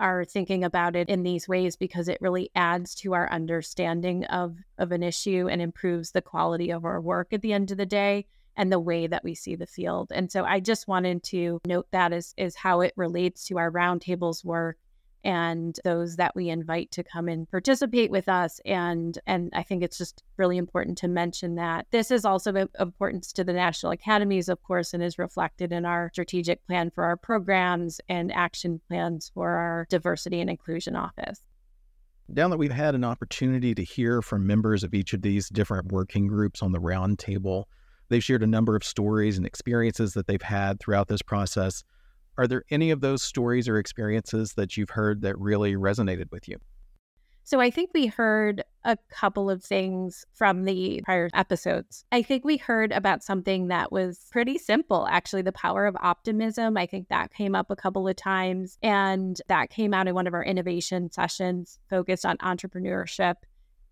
are 0.00 0.24
thinking 0.24 0.64
about 0.64 0.96
it 0.96 1.08
in 1.08 1.22
these 1.22 1.48
ways 1.48 1.76
because 1.76 2.08
it 2.08 2.18
really 2.20 2.50
adds 2.54 2.94
to 2.96 3.14
our 3.14 3.30
understanding 3.30 4.24
of, 4.26 4.56
of 4.78 4.92
an 4.92 5.02
issue 5.02 5.48
and 5.50 5.60
improves 5.60 6.12
the 6.12 6.22
quality 6.22 6.70
of 6.70 6.84
our 6.84 7.00
work 7.00 7.32
at 7.32 7.42
the 7.42 7.52
end 7.52 7.70
of 7.70 7.76
the 7.76 7.86
day 7.86 8.26
and 8.56 8.72
the 8.72 8.80
way 8.80 9.06
that 9.06 9.24
we 9.24 9.34
see 9.34 9.54
the 9.54 9.66
field. 9.66 10.10
And 10.12 10.30
so 10.30 10.44
I 10.44 10.60
just 10.60 10.88
wanted 10.88 11.22
to 11.24 11.60
note 11.66 11.86
that 11.92 12.12
as 12.12 12.34
is 12.36 12.56
how 12.56 12.80
it 12.80 12.92
relates 12.96 13.44
to 13.46 13.58
our 13.58 13.70
roundtables 13.70 14.44
work 14.44 14.78
and 15.24 15.78
those 15.84 16.16
that 16.16 16.34
we 16.36 16.48
invite 16.48 16.90
to 16.92 17.02
come 17.02 17.28
and 17.28 17.50
participate 17.50 18.10
with 18.10 18.28
us 18.28 18.60
and 18.64 19.18
and 19.26 19.50
I 19.54 19.62
think 19.62 19.82
it's 19.82 19.98
just 19.98 20.22
really 20.36 20.56
important 20.56 20.98
to 20.98 21.08
mention 21.08 21.56
that 21.56 21.86
this 21.90 22.10
is 22.10 22.24
also 22.24 22.54
of 22.54 22.68
importance 22.78 23.32
to 23.32 23.44
the 23.44 23.52
national 23.52 23.92
academies 23.92 24.48
of 24.48 24.62
course 24.62 24.94
and 24.94 25.02
is 25.02 25.18
reflected 25.18 25.72
in 25.72 25.84
our 25.84 26.10
strategic 26.12 26.64
plan 26.66 26.90
for 26.94 27.04
our 27.04 27.16
programs 27.16 28.00
and 28.08 28.32
action 28.32 28.80
plans 28.88 29.30
for 29.34 29.50
our 29.50 29.86
diversity 29.90 30.40
and 30.40 30.50
inclusion 30.50 30.96
office. 30.96 31.42
Now 32.28 32.48
that 32.48 32.58
we've 32.58 32.70
had 32.70 32.94
an 32.94 33.04
opportunity 33.04 33.74
to 33.74 33.82
hear 33.82 34.20
from 34.20 34.46
members 34.46 34.84
of 34.84 34.92
each 34.92 35.14
of 35.14 35.22
these 35.22 35.48
different 35.48 35.90
working 35.90 36.26
groups 36.26 36.62
on 36.62 36.72
the 36.72 36.78
roundtable, 36.78 37.64
they've 38.10 38.22
shared 38.22 38.42
a 38.42 38.46
number 38.46 38.76
of 38.76 38.84
stories 38.84 39.38
and 39.38 39.46
experiences 39.46 40.12
that 40.12 40.26
they've 40.26 40.42
had 40.42 40.78
throughout 40.78 41.08
this 41.08 41.22
process. 41.22 41.82
Are 42.38 42.46
there 42.46 42.62
any 42.70 42.90
of 42.90 43.00
those 43.00 43.22
stories 43.22 43.68
or 43.68 43.78
experiences 43.78 44.54
that 44.54 44.76
you've 44.76 44.90
heard 44.90 45.22
that 45.22 45.38
really 45.38 45.74
resonated 45.74 46.30
with 46.30 46.48
you? 46.48 46.58
So 47.42 47.60
I 47.60 47.70
think 47.70 47.90
we 47.94 48.06
heard 48.06 48.62
a 48.84 48.98
couple 49.10 49.48
of 49.48 49.64
things 49.64 50.24
from 50.34 50.64
the 50.64 51.00
prior 51.04 51.30
episodes. 51.32 52.04
I 52.12 52.22
think 52.22 52.44
we 52.44 52.58
heard 52.58 52.92
about 52.92 53.24
something 53.24 53.68
that 53.68 53.90
was 53.90 54.26
pretty 54.30 54.58
simple, 54.58 55.06
actually, 55.10 55.42
the 55.42 55.52
power 55.52 55.86
of 55.86 55.96
optimism. 55.98 56.76
I 56.76 56.84
think 56.84 57.08
that 57.08 57.32
came 57.32 57.54
up 57.54 57.70
a 57.70 57.76
couple 57.76 58.06
of 58.06 58.16
times, 58.16 58.76
and 58.82 59.40
that 59.48 59.70
came 59.70 59.94
out 59.94 60.06
in 60.08 60.14
one 60.14 60.26
of 60.26 60.34
our 60.34 60.44
innovation 60.44 61.10
sessions 61.10 61.78
focused 61.88 62.26
on 62.26 62.36
entrepreneurship. 62.36 63.36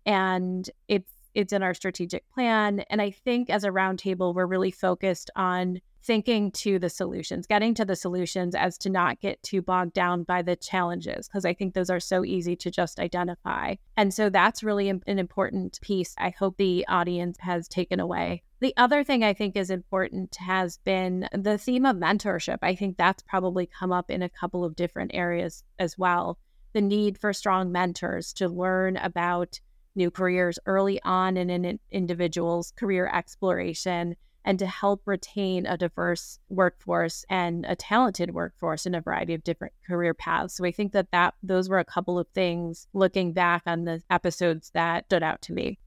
And 0.05 0.69
it's 0.87 1.11
it's 1.33 1.53
in 1.53 1.61
our 1.63 1.73
strategic 1.73 2.29
plan. 2.31 2.83
And 2.89 3.01
I 3.01 3.11
think 3.11 3.49
as 3.49 3.63
a 3.63 3.69
roundtable, 3.69 4.33
we're 4.33 4.47
really 4.47 4.71
focused 4.71 5.29
on 5.35 5.81
thinking 6.07 6.49
to 6.51 6.79
the 6.79 6.89
solutions, 6.89 7.45
getting 7.45 7.73
to 7.73 7.83
the 7.83 7.95
solutions 7.95 8.55
as 8.55 8.77
to 8.77 8.89
not 8.89 9.19
get 9.19 9.43
too 9.43 9.61
bogged 9.61 9.93
down 9.93 10.23
by 10.23 10.41
the 10.41 10.55
challenges, 10.55 11.27
because 11.27 11.43
I 11.43 11.53
think 11.53 11.73
those 11.73 11.89
are 11.89 11.99
so 11.99 12.23
easy 12.23 12.55
to 12.55 12.71
just 12.71 12.97
identify. 12.97 13.75
And 13.97 14.13
so 14.13 14.29
that's 14.29 14.63
really 14.63 14.87
an 14.87 15.01
important 15.05 15.79
piece 15.81 16.15
I 16.17 16.29
hope 16.29 16.55
the 16.57 16.85
audience 16.87 17.37
has 17.41 17.67
taken 17.67 17.99
away. 17.99 18.43
The 18.61 18.73
other 18.77 19.03
thing 19.03 19.23
I 19.23 19.33
think 19.33 19.57
is 19.57 19.69
important 19.69 20.35
has 20.37 20.77
been 20.77 21.27
the 21.33 21.57
theme 21.57 21.85
of 21.85 21.97
mentorship. 21.97 22.59
I 22.61 22.73
think 22.73 22.97
that's 22.97 23.21
probably 23.23 23.67
come 23.67 23.91
up 23.91 24.09
in 24.09 24.23
a 24.23 24.29
couple 24.29 24.63
of 24.63 24.75
different 24.75 25.11
areas 25.13 25.63
as 25.77 25.97
well. 25.97 26.39
The 26.73 26.81
need 26.81 27.17
for 27.17 27.33
strong 27.33 27.71
mentors 27.71 28.31
to 28.33 28.47
learn 28.47 28.97
about 28.97 29.59
new 29.95 30.09
careers 30.09 30.57
early 30.65 31.01
on 31.03 31.35
in 31.35 31.49
an 31.49 31.79
individual's 31.91 32.71
career 32.77 33.07
exploration 33.13 34.15
and 34.47 34.57
to 34.59 34.65
help 34.65 35.01
retain 35.05 35.65
a 35.65 35.77
diverse 35.77 36.39
workforce 36.47 37.25
and 37.29 37.65
a 37.67 37.75
talented 37.75 38.33
workforce 38.33 38.85
in 38.85 38.95
a 38.95 39.01
variety 39.01 39.33
of 39.33 39.43
different 39.43 39.73
career 39.85 40.13
paths. 40.13 40.55
So 40.55 40.63
I 40.63 40.71
think 40.71 40.93
that, 40.93 41.11
that 41.11 41.33
those 41.43 41.67
were 41.67 41.79
a 41.79 41.85
couple 41.85 42.17
of 42.17 42.29
things 42.29 42.87
looking 42.93 43.33
back 43.33 43.63
on 43.65 43.83
the 43.83 44.01
episodes 44.09 44.71
that 44.73 45.03
stood 45.07 45.21
out 45.21 45.41
to 45.43 45.53
me. 45.53 45.77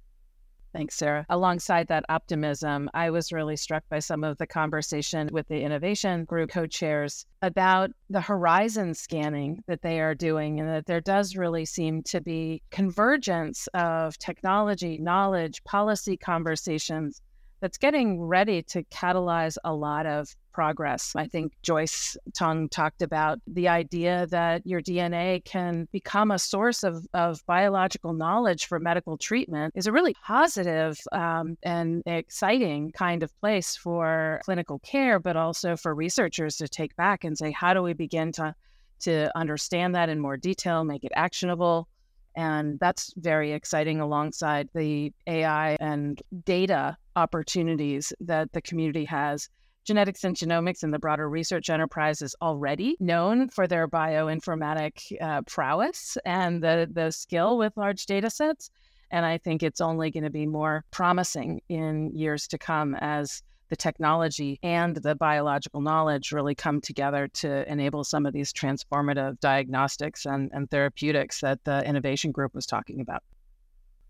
Thanks, 0.75 0.95
Sarah. 0.95 1.25
Alongside 1.31 1.89
that 1.89 2.05
optimism, 2.11 2.91
I 2.93 3.09
was 3.09 3.33
really 3.33 3.57
struck 3.57 3.83
by 3.89 3.99
some 3.99 4.23
of 4.23 4.37
the 4.37 4.47
conversation 4.47 5.31
with 5.33 5.49
the 5.49 5.63
innovation 5.63 6.27
group 6.27 6.51
co 6.51 6.67
chairs 6.67 7.25
about 7.41 7.91
the 8.11 8.21
horizon 8.21 8.93
scanning 8.93 9.65
that 9.69 9.81
they 9.81 10.01
are 10.01 10.15
doing, 10.15 10.61
and 10.61 10.69
that 10.69 10.85
there 10.85 11.01
does 11.01 11.35
really 11.35 11.65
seem 11.65 12.03
to 12.05 12.21
be 12.21 12.63
convergence 12.71 13.69
of 13.73 14.19
technology, 14.19 14.99
knowledge, 14.99 15.65
policy 15.65 16.19
conversations 16.19 17.23
that's 17.61 17.79
getting 17.79 18.21
ready 18.21 18.63
to 18.63 18.83
catalyze 18.85 19.57
a 19.65 19.75
lot 19.75 20.07
of 20.07 20.35
progress. 20.53 21.13
I 21.15 21.27
think 21.27 21.53
Joyce 21.63 22.17
Tung 22.35 22.69
talked 22.69 23.03
about 23.03 23.41
the 23.47 23.69
idea 23.69 24.27
that 24.31 24.67
your 24.67 24.81
DNA 24.81 25.45
can 25.45 25.89
become 25.93 26.31
a 26.31 26.39
source 26.39 26.83
of, 26.83 27.07
of 27.15 27.45
biological 27.47 28.13
knowledge 28.13 28.67
for 28.67 28.81
medical 28.81 29.17
treatment 29.17 29.75
is 29.77 29.87
a 29.87 29.93
really 29.93 30.15
positive 30.25 30.99
um, 31.13 31.57
and 31.63 32.03
exciting 32.07 32.93
kind 32.93 33.23
of 33.23 33.39
place 33.41 33.77
for 33.77 34.41
clinical 34.45 34.81
care, 34.81 35.19
but 35.19 35.37
also 35.37 35.77
for 35.77 35.95
researchers 35.95 36.57
to 36.57 36.69
take 36.69 36.97
back 36.97 37.25
and 37.25 37.39
say, 37.39 37.53
how 37.53 37.73
do 37.73 37.83
we 37.83 37.93
begin 37.93 38.33
to, 38.33 38.55
to 39.01 39.31
understand 39.37 39.95
that 39.95 40.09
in 40.09 40.19
more 40.19 40.37
detail, 40.37 40.85
make 40.85 41.05
it 41.05 41.13
actionable? 41.15 41.89
And 42.37 42.79
that's 42.79 43.13
very 43.17 43.53
exciting 43.53 44.01
alongside 44.01 44.69
the 44.75 45.13
AI 45.27 45.77
and 45.81 46.21
data 46.45 46.97
opportunities 47.17 48.13
that 48.21 48.53
the 48.53 48.63
community 48.63 49.05
has. 49.07 49.49
Genetics 49.85 50.25
and 50.25 50.37
genomics 50.37 50.83
and 50.83 50.93
the 50.93 50.99
broader 50.99 51.29
research 51.29 51.71
enterprise 51.71 52.23
is 52.23 52.37
already 52.43 52.97
known 53.01 53.49
for 53.49 53.67
their 53.67 53.89
bioinformatic 53.89 55.21
uh, 55.21 55.43
prowess 55.43 56.17
and 56.25 56.63
the, 56.63 56.89
the 56.93 57.11
skill 57.11 57.59
with 57.59 57.77
large 57.77 58.07
data 58.07 58.31
sets. 58.31 58.71
And 59.11 59.27
I 59.27 59.39
think 59.39 59.63
it's 59.63 59.81
only 59.81 60.11
going 60.11 60.25
to 60.25 60.31
be 60.31 60.47
more 60.47 60.85
promising 60.91 61.63
in 61.69 62.15
years 62.15 62.47
to 62.49 62.59
come 62.59 62.95
as 62.95 63.43
the 63.71 63.77
technology 63.77 64.59
and 64.63 64.97
the 64.97 65.15
biological 65.15 65.81
knowledge 65.81 66.33
really 66.33 66.55
come 66.55 66.81
together 66.81 67.29
to 67.29 67.71
enable 67.71 68.05
some 68.05 68.27
of 68.27 68.35
these 68.35 68.53
transformative 68.53 69.41
diagnostics 69.41 70.27
and, 70.27 70.51
and 70.53 70.71
therapeutics 70.71 71.41
that 71.41 71.65
the 71.65 71.83
innovation 71.87 72.33
group 72.33 72.55
was 72.55 72.67
talking 72.67 73.01
about. 73.01 73.23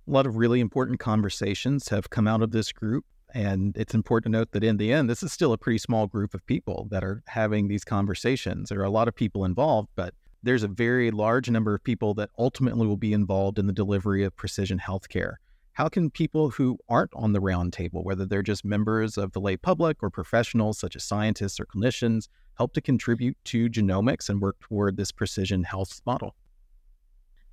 A 0.08 0.10
lot 0.10 0.26
of 0.26 0.36
really 0.36 0.60
important 0.60 0.98
conversations 0.98 1.88
have 1.88 2.10
come 2.10 2.26
out 2.26 2.42
of 2.42 2.50
this 2.50 2.72
group. 2.72 3.04
And 3.32 3.76
it's 3.76 3.94
important 3.94 4.32
to 4.32 4.38
note 4.40 4.50
that 4.52 4.64
in 4.64 4.76
the 4.76 4.92
end, 4.92 5.08
this 5.08 5.22
is 5.22 5.32
still 5.32 5.52
a 5.52 5.58
pretty 5.58 5.78
small 5.78 6.08
group 6.08 6.34
of 6.34 6.44
people 6.46 6.88
that 6.90 7.04
are 7.04 7.22
having 7.28 7.68
these 7.68 7.84
conversations. 7.84 8.70
There 8.70 8.80
are 8.80 8.84
a 8.84 8.90
lot 8.90 9.06
of 9.06 9.14
people 9.14 9.44
involved, 9.44 9.88
but 9.94 10.14
there's 10.42 10.64
a 10.64 10.68
very 10.68 11.12
large 11.12 11.48
number 11.48 11.72
of 11.72 11.84
people 11.84 12.12
that 12.14 12.30
ultimately 12.38 12.88
will 12.88 12.96
be 12.96 13.12
involved 13.12 13.60
in 13.60 13.68
the 13.68 13.72
delivery 13.72 14.24
of 14.24 14.34
precision 14.34 14.80
healthcare 14.80 15.34
how 15.72 15.88
can 15.88 16.10
people 16.10 16.50
who 16.50 16.78
aren't 16.88 17.12
on 17.14 17.32
the 17.32 17.40
roundtable, 17.40 18.04
whether 18.04 18.26
they're 18.26 18.42
just 18.42 18.64
members 18.64 19.16
of 19.16 19.32
the 19.32 19.40
lay 19.40 19.56
public 19.56 20.02
or 20.02 20.10
professionals 20.10 20.78
such 20.78 20.96
as 20.96 21.04
scientists 21.04 21.60
or 21.60 21.66
clinicians, 21.66 22.28
help 22.56 22.72
to 22.74 22.80
contribute 22.80 23.36
to 23.44 23.68
genomics 23.68 24.28
and 24.28 24.40
work 24.40 24.58
toward 24.60 24.96
this 24.96 25.12
precision 25.12 25.64
health 25.64 26.00
model? 26.04 26.34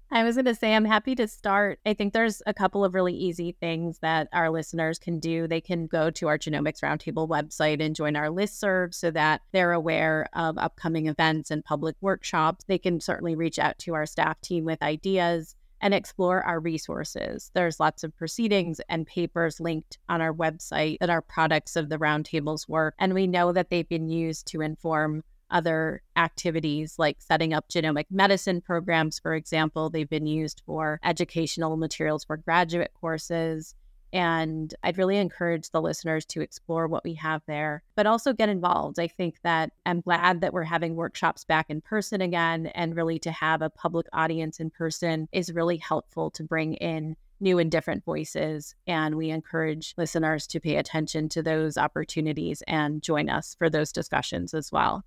I 0.09 0.23
was 0.23 0.35
going 0.35 0.45
to 0.45 0.55
say, 0.55 0.73
I'm 0.73 0.85
happy 0.85 1.15
to 1.15 1.27
start. 1.27 1.79
I 1.85 1.93
think 1.93 2.13
there's 2.13 2.41
a 2.45 2.53
couple 2.53 2.85
of 2.85 2.93
really 2.93 3.13
easy 3.13 3.57
things 3.59 3.99
that 3.99 4.29
our 4.31 4.49
listeners 4.49 4.99
can 4.99 5.19
do. 5.19 5.49
They 5.49 5.59
can 5.59 5.85
go 5.85 6.09
to 6.11 6.29
our 6.29 6.37
Genomics 6.37 6.79
Roundtable 6.81 7.27
website 7.27 7.81
and 7.81 7.93
join 7.93 8.15
our 8.15 8.29
list 8.29 8.57
serve 8.57 8.95
so 8.95 9.11
that 9.11 9.41
they're 9.51 9.73
aware 9.73 10.29
of 10.31 10.57
upcoming 10.57 11.07
events 11.07 11.51
and 11.51 11.63
public 11.63 11.97
workshops. 11.99 12.63
They 12.69 12.77
can 12.77 13.01
certainly 13.01 13.35
reach 13.35 13.59
out 13.59 13.77
to 13.79 13.95
our 13.95 14.05
staff 14.05 14.39
team 14.39 14.63
with 14.63 14.81
ideas 14.81 15.56
and 15.81 15.93
explore 15.93 16.43
our 16.43 16.59
resources. 16.59 17.51
There's 17.53 17.79
lots 17.79 18.03
of 18.03 18.15
proceedings 18.15 18.81
and 18.89 19.05
papers 19.05 19.59
linked 19.59 19.97
on 20.09 20.21
our 20.21 20.33
website 20.33 20.97
that 20.99 21.09
are 21.09 21.21
products 21.21 21.75
of 21.75 21.89
the 21.89 21.97
roundtable's 21.97 22.67
work. 22.67 22.95
And 22.99 23.13
we 23.13 23.27
know 23.27 23.51
that 23.51 23.69
they've 23.69 23.87
been 23.87 24.09
used 24.09 24.47
to 24.47 24.61
inform 24.61 25.23
other 25.49 26.01
activities 26.15 26.95
like 26.97 27.17
setting 27.19 27.53
up 27.53 27.69
genomic 27.69 28.05
medicine 28.11 28.61
programs, 28.61 29.19
for 29.19 29.33
example. 29.33 29.89
They've 29.89 30.09
been 30.09 30.27
used 30.27 30.61
for 30.65 30.99
educational 31.03 31.77
materials 31.77 32.25
for 32.25 32.37
graduate 32.37 32.91
courses 32.99 33.75
and 34.13 34.73
I'd 34.83 34.97
really 34.97 35.17
encourage 35.17 35.69
the 35.69 35.81
listeners 35.81 36.25
to 36.27 36.41
explore 36.41 36.87
what 36.87 37.03
we 37.03 37.13
have 37.15 37.41
there, 37.47 37.83
but 37.95 38.05
also 38.05 38.33
get 38.33 38.49
involved. 38.49 38.99
I 38.99 39.07
think 39.07 39.41
that 39.43 39.71
I'm 39.85 40.01
glad 40.01 40.41
that 40.41 40.53
we're 40.53 40.63
having 40.63 40.95
workshops 40.95 41.43
back 41.43 41.69
in 41.69 41.81
person 41.81 42.21
again, 42.21 42.67
and 42.67 42.95
really 42.95 43.19
to 43.19 43.31
have 43.31 43.61
a 43.61 43.69
public 43.69 44.07
audience 44.13 44.59
in 44.59 44.69
person 44.69 45.27
is 45.31 45.53
really 45.53 45.77
helpful 45.77 46.31
to 46.31 46.43
bring 46.43 46.75
in 46.75 47.15
new 47.39 47.59
and 47.59 47.69
different 47.69 48.03
voices. 48.03 48.75
And 48.87 49.15
we 49.15 49.29
encourage 49.29 49.93
listeners 49.97 50.47
to 50.47 50.59
pay 50.59 50.77
attention 50.77 51.29
to 51.29 51.43
those 51.43 51.77
opportunities 51.77 52.63
and 52.67 53.03
join 53.03 53.29
us 53.29 53.55
for 53.57 53.69
those 53.69 53.91
discussions 53.91 54.53
as 54.53 54.71
well. 54.71 55.03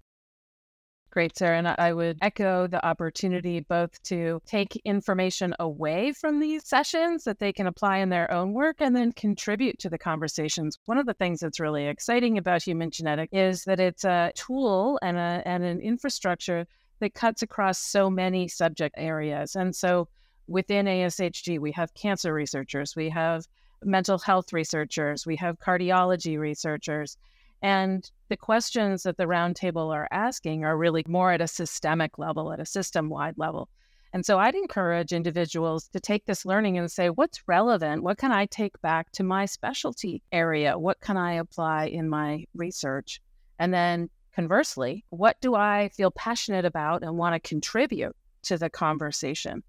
Great, 1.11 1.37
Sarah. 1.37 1.59
And 1.59 1.67
I 1.67 1.93
would 1.93 2.19
echo 2.23 2.69
the 2.69 2.85
opportunity 2.87 3.59
both 3.59 4.01
to 4.05 4.41
take 4.47 4.81
information 4.85 5.53
away 5.59 6.13
from 6.13 6.39
these 6.39 6.65
sessions 6.69 7.25
that 7.25 7.41
they 7.41 7.53
can 7.53 7.67
apply 7.67 7.97
in 7.99 8.11
their 8.11 8.31
own 8.31 8.53
work 8.53 8.77
and 8.79 8.95
then 8.95 9.11
contribute 9.13 9.81
to 9.81 9.91
the 9.91 9.99
conversations. 9.99 10.79
One 10.85 10.99
of 10.99 11.07
the 11.07 11.15
things 11.15 11.41
that's 11.41 11.59
really 11.59 11.89
exciting 11.89 12.39
about 12.39 12.63
human 12.63 12.93
genetic 12.93 13.31
is 13.33 13.65
that 13.65 13.81
it's 13.81 14.05
a 14.05 14.31
tool 14.37 15.01
and, 15.03 15.17
a, 15.17 15.43
and 15.45 15.65
an 15.65 15.81
infrastructure 15.81 16.65
that 17.01 17.15
cuts 17.15 17.43
across 17.43 17.81
so 17.81 18.09
many 18.09 18.47
subject 18.47 18.95
areas. 18.97 19.57
And 19.57 19.75
so 19.75 20.07
within 20.47 20.87
ASHG, 20.87 21.59
we 21.59 21.73
have 21.73 21.93
cancer 21.95 22.33
researchers, 22.33 22.95
we 22.95 23.09
have 23.09 23.47
mental 23.83 24.19
health 24.19 24.53
researchers, 24.53 25.27
we 25.27 25.35
have 25.37 25.59
cardiology 25.59 26.39
researchers. 26.39 27.17
And 27.63 28.11
the 28.29 28.37
questions 28.37 29.03
that 29.03 29.17
the 29.17 29.25
roundtable 29.25 29.93
are 29.95 30.09
asking 30.11 30.65
are 30.65 30.77
really 30.77 31.05
more 31.07 31.33
at 31.33 31.41
a 31.41 31.49
systemic 31.49 32.19
level, 32.19 32.53
at 32.53 32.61
a 32.61 32.67
system 32.67 33.09
wide 33.09 33.35
level. 33.37 33.69
And 34.13 34.27
so 34.27 34.39
I'd 34.39 34.55
encourage 34.55 35.13
individuals 35.13 35.89
to 35.89 36.01
take 36.01 36.25
this 36.27 36.45
learning 36.45 36.79
and 36.79 36.91
say, 36.91 37.11
what's 37.11 37.47
relevant? 37.47 38.03
What 38.03 38.19
can 38.19 38.33
I 38.33 38.47
take 38.47 38.81
back 38.81 39.13
to 39.13 39.23
my 39.23 39.47
specialty 39.47 40.23
area? 40.33 40.79
What 40.79 41.01
can 41.01 41.17
I 41.17 41.35
apply 41.35 41.87
in 41.87 42.09
my 42.09 42.45
research? 42.55 43.21
And 43.59 43.73
then 43.73 44.11
conversely, 44.35 45.05
what 45.11 45.41
do 45.41 45.55
I 45.55 45.91
feel 45.95 46.11
passionate 46.11 46.65
about 46.65 47.03
and 47.03 47.17
want 47.17 47.35
to 47.35 47.49
contribute 47.49 48.17
to 48.43 48.59
the 48.59 48.71
conversation. 48.71 49.63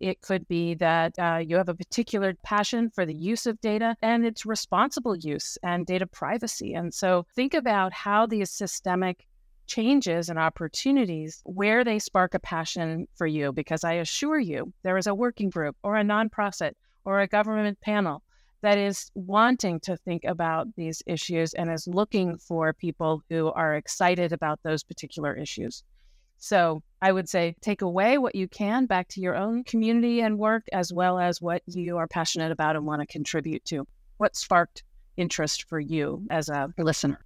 It 0.00 0.20
could 0.20 0.46
be 0.48 0.74
that 0.74 1.18
uh, 1.18 1.40
you 1.44 1.56
have 1.56 1.68
a 1.68 1.74
particular 1.74 2.34
passion 2.44 2.90
for 2.90 3.04
the 3.04 3.14
use 3.14 3.46
of 3.46 3.60
data 3.60 3.96
and 4.02 4.24
its 4.24 4.46
responsible 4.46 5.16
use 5.16 5.58
and 5.62 5.86
data 5.86 6.06
privacy. 6.06 6.74
And 6.74 6.94
so 6.94 7.26
think 7.34 7.54
about 7.54 7.92
how 7.92 8.26
these 8.26 8.50
systemic 8.50 9.26
changes 9.66 10.28
and 10.28 10.38
opportunities 10.38 11.42
where 11.44 11.84
they 11.84 11.98
spark 11.98 12.34
a 12.34 12.38
passion 12.38 13.06
for 13.14 13.26
you 13.26 13.52
because 13.52 13.84
I 13.84 13.94
assure 13.94 14.38
you 14.38 14.72
there 14.82 14.96
is 14.96 15.06
a 15.06 15.14
working 15.14 15.50
group 15.50 15.76
or 15.82 15.96
a 15.96 16.02
nonprofit 16.02 16.72
or 17.04 17.20
a 17.20 17.28
government 17.28 17.80
panel 17.80 18.22
that 18.62 18.78
is 18.78 19.10
wanting 19.14 19.78
to 19.80 19.96
think 19.96 20.24
about 20.24 20.74
these 20.74 21.02
issues 21.06 21.54
and 21.54 21.70
is 21.70 21.86
looking 21.86 22.38
for 22.38 22.72
people 22.72 23.22
who 23.28 23.52
are 23.52 23.76
excited 23.76 24.32
about 24.32 24.60
those 24.64 24.82
particular 24.82 25.34
issues. 25.34 25.84
So 26.38 26.82
I 27.02 27.12
would 27.12 27.28
say 27.28 27.56
take 27.60 27.82
away 27.82 28.18
what 28.18 28.34
you 28.34 28.48
can 28.48 28.86
back 28.86 29.08
to 29.08 29.20
your 29.20 29.36
own 29.36 29.64
community 29.64 30.20
and 30.20 30.38
work, 30.38 30.64
as 30.72 30.92
well 30.92 31.18
as 31.18 31.42
what 31.42 31.62
you 31.66 31.96
are 31.98 32.06
passionate 32.06 32.52
about 32.52 32.76
and 32.76 32.86
want 32.86 33.00
to 33.02 33.06
contribute 33.06 33.64
to. 33.66 33.86
What 34.18 34.36
sparked 34.36 34.84
interest 35.16 35.68
for 35.68 35.80
you 35.80 36.26
as 36.30 36.48
a 36.48 36.72
listener? 36.78 37.24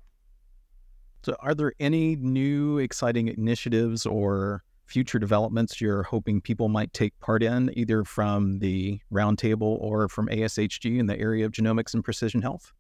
So, 1.25 1.37
are 1.40 1.54
there 1.54 1.73
any 1.78 2.16
new 2.16 2.78
exciting 2.78 3.28
initiatives 3.28 4.07
or 4.07 4.64
future 4.87 5.19
developments 5.19 5.81
you're 5.81 6.02
hoping 6.02 6.40
people 6.40 6.69
might 6.69 6.92
take 6.92 7.19
part 7.21 7.42
in, 7.42 7.71
either 7.78 8.04
from 8.04 8.59
the 8.59 9.00
roundtable 9.12 9.78
or 9.81 10.09
from 10.09 10.26
ASHG 10.28 10.99
in 10.99 11.07
the 11.07 11.19
area 11.19 11.47
of 11.47 11.52
genomics 11.52 11.95
and 11.95 12.02
precision 12.02 12.42
health? 12.42 12.73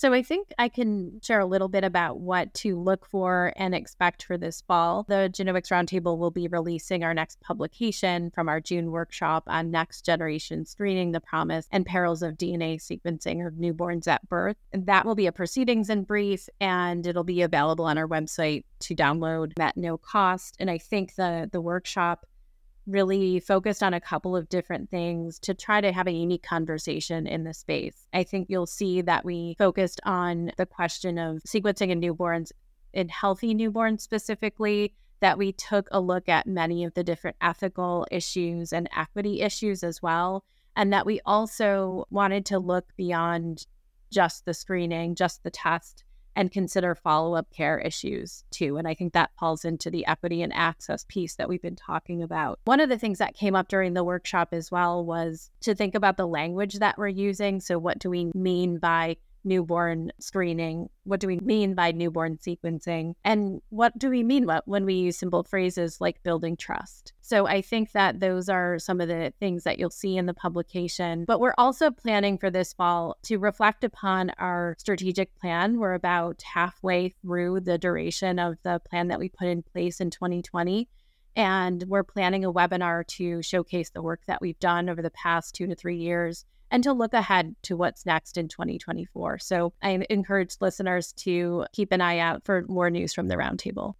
So 0.00 0.14
I 0.14 0.22
think 0.22 0.48
I 0.58 0.70
can 0.70 1.20
share 1.22 1.40
a 1.40 1.44
little 1.44 1.68
bit 1.68 1.84
about 1.84 2.20
what 2.20 2.54
to 2.54 2.80
look 2.80 3.04
for 3.04 3.52
and 3.56 3.74
expect 3.74 4.22
for 4.22 4.38
this 4.38 4.62
fall. 4.62 5.04
The 5.06 5.30
Genomics 5.30 5.68
Roundtable 5.68 6.16
will 6.16 6.30
be 6.30 6.48
releasing 6.48 7.04
our 7.04 7.12
next 7.12 7.38
publication 7.42 8.30
from 8.30 8.48
our 8.48 8.60
June 8.62 8.92
workshop 8.92 9.44
on 9.46 9.70
next 9.70 10.06
generation 10.06 10.64
screening, 10.64 11.12
the 11.12 11.20
promise 11.20 11.66
and 11.70 11.84
perils 11.84 12.22
of 12.22 12.38
DNA 12.38 12.80
sequencing 12.80 13.46
of 13.46 13.56
newborns 13.56 14.08
at 14.08 14.26
birth. 14.26 14.56
And 14.72 14.86
that 14.86 15.04
will 15.04 15.14
be 15.14 15.26
a 15.26 15.32
proceedings 15.32 15.90
and 15.90 16.06
brief, 16.06 16.48
and 16.62 17.06
it'll 17.06 17.22
be 17.22 17.42
available 17.42 17.84
on 17.84 17.98
our 17.98 18.08
website 18.08 18.64
to 18.78 18.94
download 18.94 19.52
at 19.60 19.76
no 19.76 19.98
cost. 19.98 20.56
And 20.58 20.70
I 20.70 20.78
think 20.78 21.16
the 21.16 21.50
the 21.52 21.60
workshop 21.60 22.24
really 22.90 23.40
focused 23.40 23.82
on 23.82 23.94
a 23.94 24.00
couple 24.00 24.36
of 24.36 24.48
different 24.48 24.90
things 24.90 25.38
to 25.40 25.54
try 25.54 25.80
to 25.80 25.92
have 25.92 26.06
a 26.06 26.12
unique 26.12 26.42
conversation 26.42 27.26
in 27.26 27.44
the 27.44 27.54
space. 27.54 28.06
I 28.12 28.24
think 28.24 28.48
you'll 28.48 28.66
see 28.66 29.00
that 29.02 29.24
we 29.24 29.54
focused 29.58 30.00
on 30.04 30.52
the 30.56 30.66
question 30.66 31.18
of 31.18 31.38
sequencing 31.48 31.90
in 31.90 32.00
newborns, 32.00 32.52
in 32.92 33.08
healthy 33.08 33.54
newborns 33.54 34.00
specifically, 34.00 34.92
that 35.20 35.38
we 35.38 35.52
took 35.52 35.88
a 35.90 36.00
look 36.00 36.28
at 36.28 36.46
many 36.46 36.84
of 36.84 36.94
the 36.94 37.04
different 37.04 37.36
ethical 37.40 38.06
issues 38.10 38.72
and 38.72 38.88
equity 38.96 39.42
issues 39.42 39.82
as 39.82 40.02
well. 40.02 40.44
And 40.76 40.92
that 40.92 41.06
we 41.06 41.20
also 41.26 42.06
wanted 42.10 42.46
to 42.46 42.58
look 42.58 42.86
beyond 42.96 43.66
just 44.10 44.44
the 44.44 44.54
screening, 44.54 45.14
just 45.14 45.42
the 45.42 45.50
test, 45.50 46.04
and 46.36 46.52
consider 46.52 46.94
follow 46.94 47.34
up 47.34 47.50
care 47.50 47.78
issues 47.78 48.44
too. 48.50 48.76
And 48.76 48.86
I 48.86 48.94
think 48.94 49.12
that 49.12 49.30
falls 49.38 49.64
into 49.64 49.90
the 49.90 50.06
equity 50.06 50.42
and 50.42 50.52
access 50.52 51.04
piece 51.08 51.36
that 51.36 51.48
we've 51.48 51.62
been 51.62 51.76
talking 51.76 52.22
about. 52.22 52.58
One 52.64 52.80
of 52.80 52.88
the 52.88 52.98
things 52.98 53.18
that 53.18 53.34
came 53.34 53.54
up 53.54 53.68
during 53.68 53.94
the 53.94 54.04
workshop 54.04 54.48
as 54.52 54.70
well 54.70 55.04
was 55.04 55.50
to 55.62 55.74
think 55.74 55.94
about 55.94 56.16
the 56.16 56.26
language 56.26 56.74
that 56.78 56.98
we're 56.98 57.08
using. 57.08 57.60
So, 57.60 57.78
what 57.78 57.98
do 57.98 58.10
we 58.10 58.30
mean 58.34 58.78
by 58.78 59.16
newborn 59.44 60.12
screening? 60.18 60.88
What 61.04 61.20
do 61.20 61.26
we 61.26 61.38
mean 61.40 61.74
by 61.74 61.92
newborn 61.92 62.38
sequencing? 62.38 63.14
And 63.24 63.60
what 63.70 63.98
do 63.98 64.10
we 64.10 64.22
mean 64.22 64.46
when 64.64 64.84
we 64.84 64.94
use 64.94 65.18
simple 65.18 65.42
phrases 65.42 66.00
like 66.00 66.22
building 66.22 66.56
trust? 66.56 67.12
So 67.20 67.46
I 67.46 67.62
think 67.62 67.92
that 67.92 68.20
those 68.20 68.48
are 68.48 68.78
some 68.78 69.00
of 69.00 69.08
the 69.08 69.32
things 69.38 69.64
that 69.64 69.78
you'll 69.78 69.90
see 69.90 70.16
in 70.16 70.26
the 70.26 70.34
publication. 70.34 71.24
But 71.26 71.40
we're 71.40 71.54
also 71.58 71.90
planning 71.90 72.38
for 72.38 72.50
this 72.50 72.72
fall 72.72 73.16
to 73.24 73.38
reflect 73.38 73.84
upon 73.84 74.30
our 74.38 74.74
strategic 74.78 75.34
plan. 75.38 75.78
We're 75.78 75.94
about 75.94 76.42
halfway 76.42 77.14
through 77.22 77.60
the 77.60 77.78
duration 77.78 78.38
of 78.38 78.56
the 78.62 78.80
plan 78.88 79.08
that 79.08 79.18
we 79.18 79.28
put 79.28 79.48
in 79.48 79.62
place 79.62 80.00
in 80.00 80.10
2020. 80.10 80.88
And 81.36 81.84
we're 81.86 82.02
planning 82.02 82.44
a 82.44 82.52
webinar 82.52 83.06
to 83.06 83.40
showcase 83.42 83.90
the 83.90 84.02
work 84.02 84.22
that 84.26 84.40
we've 84.40 84.58
done 84.58 84.88
over 84.88 85.00
the 85.00 85.10
past 85.10 85.54
two 85.54 85.66
to 85.68 85.74
three 85.74 85.98
years 85.98 86.44
and 86.70 86.82
to 86.84 86.92
look 86.92 87.14
ahead 87.14 87.54
to 87.62 87.76
what's 87.76 88.06
next 88.06 88.36
in 88.36 88.48
2024. 88.48 89.38
So 89.38 89.72
I 89.82 90.04
encourage 90.10 90.56
listeners 90.60 91.12
to 91.18 91.66
keep 91.72 91.92
an 91.92 92.00
eye 92.00 92.18
out 92.18 92.44
for 92.44 92.64
more 92.68 92.90
news 92.90 93.12
from 93.12 93.28
the 93.28 93.36
roundtable. 93.36 93.94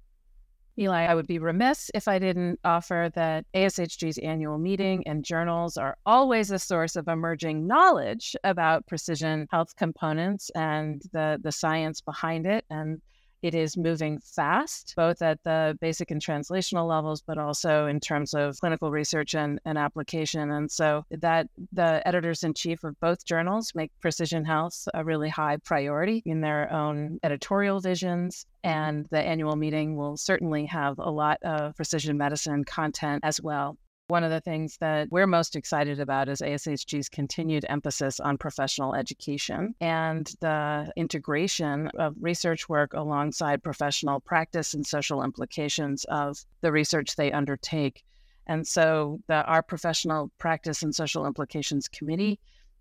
Eli, 0.79 1.05
I 1.05 1.15
would 1.15 1.27
be 1.27 1.39
remiss 1.39 1.91
if 1.95 2.09
I 2.09 2.19
didn't 2.19 2.59
offer 2.65 3.11
that 3.15 3.45
ASHG's 3.55 4.17
annual 4.19 4.57
meeting 4.57 5.07
and 5.07 5.25
journals 5.25 5.77
are 5.77 5.99
always 6.07 6.51
a 6.51 6.59
source 6.59 6.97
of 6.97 7.07
emerging 7.07 7.67
knowledge 7.67 8.35
about 8.45 8.87
precision 8.87 9.47
health 9.51 9.77
components 9.77 10.51
and 10.55 11.03
the, 11.13 11.39
the 11.43 11.53
science 11.53 12.01
behind 12.01 12.47
it. 12.47 12.65
And 12.71 13.03
it 13.43 13.55
is 13.55 13.77
moving 13.77 14.21
fast, 14.21 14.95
both 14.97 15.23
at 15.23 15.43
the 15.45 15.77
basic 15.81 16.11
and 16.11 16.23
translational 16.23 16.89
levels, 16.89 17.23
but 17.27 17.39
also 17.39 17.87
in 17.87 18.01
terms 18.01 18.35
of 18.35 18.59
clinical 18.61 18.91
research 18.91 19.35
and, 19.35 19.61
and 19.65 19.79
application. 19.79 20.51
And 20.51 20.71
so 20.71 21.05
that 21.11 21.47
the 21.73 22.07
editors 22.07 22.43
in 22.43 22.55
chief 22.55 22.85
of 22.85 22.99
both 23.01 23.25
journals 23.25 23.73
make 23.75 23.93
precision 24.01 24.45
health 24.45 24.87
a 24.95 25.05
really 25.05 25.29
high 25.29 25.57
priority 25.59 26.23
in 26.27 26.41
their 26.41 26.73
own 26.73 27.19
editorial 27.23 27.81
visions. 27.81 28.47
Mm-hmm. 28.65 28.71
And 28.71 29.07
the 29.11 29.21
annual 29.21 29.57
meeting 29.57 29.97
will 29.97 30.17
certainly 30.17 30.67
have 30.67 30.99
a 30.99 31.11
lot 31.11 31.39
of 31.43 31.75
precision 31.77 32.19
medicine 32.19 32.65
content 32.65 33.21
as 33.25 33.41
well. 33.41 33.79
One 34.11 34.25
of 34.25 34.33
the 34.33 34.41
things 34.41 34.77
that 34.79 35.07
we're 35.13 35.29
most 35.29 35.55
excited 35.55 36.01
about 36.01 36.29
is 36.29 36.41
ASHG's 36.41 37.09
continued 37.09 37.65
emphasis 37.69 38.19
on 38.19 38.39
professional 38.39 38.93
education 38.93 39.77
and 39.81 40.27
the 40.41 40.93
integration 40.97 41.87
of 41.97 42.17
research 42.21 42.69
work 42.69 42.93
alongside 42.93 43.63
professional 43.63 44.19
practice 44.19 44.75
and 44.75 44.85
social 44.85 45.23
implications 45.23 46.03
of 46.09 46.45
the 46.61 46.73
research 46.73 47.15
they 47.15 47.31
undertake. 47.31 48.03
And 48.49 48.67
so, 48.67 49.21
the, 49.29 49.45
our 49.45 49.63
professional 49.63 50.33
practice 50.39 50.83
and 50.83 50.93
social 50.93 51.25
implications 51.25 51.87
committee 51.87 52.41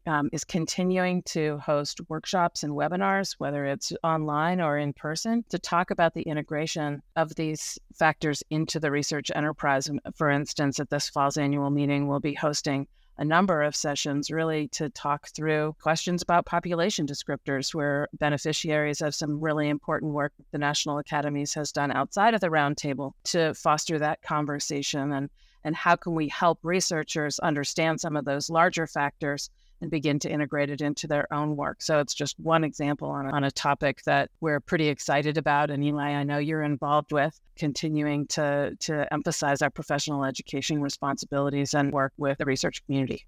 um, 0.09 0.27
is 0.33 0.43
continuing 0.43 1.21
to 1.21 1.59
host 1.59 2.01
workshops 2.09 2.63
and 2.63 2.73
webinars, 2.73 3.35
whether 3.37 3.63
it's 3.63 3.93
online 4.03 4.59
or 4.59 4.79
in 4.79 4.91
person, 4.91 5.45
to 5.49 5.59
talk 5.59 5.91
about 5.91 6.15
the 6.15 6.23
integration 6.23 7.03
of 7.15 7.35
these 7.35 7.77
factors 7.93 8.41
into 8.49 8.79
the 8.79 8.89
research 8.89 9.29
enterprise. 9.35 9.87
For 10.15 10.31
instance, 10.31 10.79
at 10.79 10.89
this 10.89 11.09
fall's 11.09 11.37
annual 11.37 11.69
meeting, 11.69 12.07
we'll 12.07 12.19
be 12.19 12.33
hosting 12.33 12.87
a 13.19 13.25
number 13.25 13.61
of 13.61 13.75
sessions 13.75 14.31
really 14.31 14.67
to 14.69 14.89
talk 14.89 15.27
through 15.27 15.75
questions 15.79 16.23
about 16.23 16.47
population 16.47 17.05
descriptors, 17.05 17.75
We're 17.75 18.07
beneficiaries 18.13 19.01
of 19.01 19.13
some 19.13 19.39
really 19.39 19.69
important 19.69 20.13
work 20.13 20.33
the 20.51 20.57
National 20.57 20.97
Academies 20.97 21.53
has 21.53 21.71
done 21.71 21.91
outside 21.91 22.33
of 22.33 22.41
the 22.41 22.47
roundtable 22.47 23.11
to 23.25 23.53
foster 23.53 23.99
that 23.99 24.23
conversation 24.23 25.11
and 25.11 25.29
and 25.65 25.75
how 25.75 25.97
can 25.97 26.15
we 26.15 26.29
help 26.29 26.57
researchers 26.63 27.37
understand 27.39 27.99
some 27.99 28.15
of 28.15 28.23
those 28.23 28.49
larger 28.49 28.87
factors 28.87 29.49
and 29.81 29.89
begin 29.89 30.19
to 30.19 30.29
integrate 30.29 30.69
it 30.69 30.81
into 30.81 31.07
their 31.07 31.31
own 31.33 31.55
work. 31.55 31.81
So 31.81 31.99
it's 31.99 32.13
just 32.13 32.39
one 32.39 32.63
example 32.63 33.09
on 33.09 33.25
a, 33.25 33.31
on 33.31 33.43
a 33.43 33.51
topic 33.51 34.03
that 34.03 34.29
we're 34.41 34.59
pretty 34.59 34.87
excited 34.87 35.37
about. 35.37 35.69
And 35.71 35.83
Eli, 35.83 36.11
I 36.11 36.23
know 36.23 36.37
you're 36.37 36.63
involved 36.63 37.11
with 37.11 37.39
continuing 37.57 38.27
to, 38.27 38.75
to 38.79 39.13
emphasize 39.13 39.61
our 39.61 39.69
professional 39.69 40.25
education 40.25 40.81
responsibilities 40.81 41.73
and 41.73 41.91
work 41.91 42.13
with 42.17 42.37
the 42.37 42.45
research 42.45 42.85
community. 42.85 43.25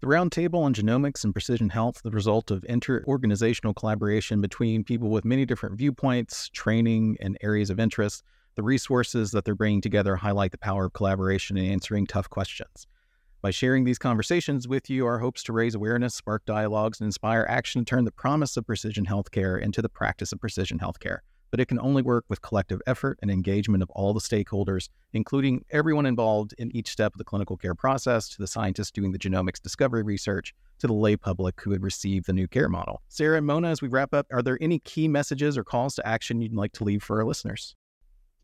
The 0.00 0.06
Roundtable 0.06 0.62
on 0.62 0.72
Genomics 0.72 1.24
and 1.24 1.34
Precision 1.34 1.68
Health, 1.68 2.00
the 2.02 2.10
result 2.10 2.50
of 2.50 2.64
inter-organizational 2.66 3.74
collaboration 3.74 4.40
between 4.40 4.82
people 4.82 5.10
with 5.10 5.26
many 5.26 5.44
different 5.44 5.76
viewpoints, 5.76 6.48
training, 6.48 7.18
and 7.20 7.36
areas 7.42 7.68
of 7.68 7.78
interest. 7.78 8.24
The 8.54 8.62
resources 8.62 9.30
that 9.32 9.44
they're 9.44 9.54
bringing 9.54 9.82
together 9.82 10.16
highlight 10.16 10.52
the 10.52 10.58
power 10.58 10.86
of 10.86 10.94
collaboration 10.94 11.58
in 11.58 11.70
answering 11.70 12.06
tough 12.06 12.30
questions. 12.30 12.86
By 13.42 13.50
sharing 13.50 13.84
these 13.84 13.98
conversations 13.98 14.68
with 14.68 14.90
you, 14.90 15.06
our 15.06 15.18
hopes 15.18 15.42
to 15.44 15.54
raise 15.54 15.74
awareness, 15.74 16.14
spark 16.14 16.44
dialogues, 16.44 17.00
and 17.00 17.06
inspire 17.06 17.46
action 17.48 17.82
to 17.82 17.88
turn 17.88 18.04
the 18.04 18.12
promise 18.12 18.54
of 18.58 18.66
precision 18.66 19.06
healthcare 19.06 19.58
into 19.58 19.80
the 19.80 19.88
practice 19.88 20.30
of 20.32 20.40
precision 20.40 20.78
healthcare. 20.78 21.20
But 21.50 21.58
it 21.58 21.64
can 21.64 21.80
only 21.80 22.02
work 22.02 22.26
with 22.28 22.42
collective 22.42 22.82
effort 22.86 23.18
and 23.22 23.30
engagement 23.30 23.82
of 23.82 23.88
all 23.92 24.12
the 24.12 24.20
stakeholders, 24.20 24.90
including 25.14 25.64
everyone 25.70 26.04
involved 26.04 26.54
in 26.58 26.70
each 26.76 26.90
step 26.90 27.14
of 27.14 27.18
the 27.18 27.24
clinical 27.24 27.56
care 27.56 27.74
process, 27.74 28.28
to 28.28 28.38
the 28.38 28.46
scientists 28.46 28.90
doing 28.90 29.10
the 29.10 29.18
genomics 29.18 29.60
discovery 29.60 30.02
research, 30.02 30.54
to 30.78 30.86
the 30.86 30.92
lay 30.92 31.16
public 31.16 31.58
who 31.62 31.70
would 31.70 31.82
receive 31.82 32.24
the 32.24 32.34
new 32.34 32.46
care 32.46 32.68
model. 32.68 33.00
Sarah 33.08 33.38
and 33.38 33.46
Mona, 33.46 33.70
as 33.70 33.80
we 33.80 33.88
wrap 33.88 34.12
up, 34.12 34.26
are 34.30 34.42
there 34.42 34.58
any 34.60 34.80
key 34.80 35.08
messages 35.08 35.56
or 35.56 35.64
calls 35.64 35.94
to 35.94 36.06
action 36.06 36.42
you'd 36.42 36.52
like 36.52 36.72
to 36.72 36.84
leave 36.84 37.02
for 37.02 37.20
our 37.20 37.24
listeners? 37.24 37.74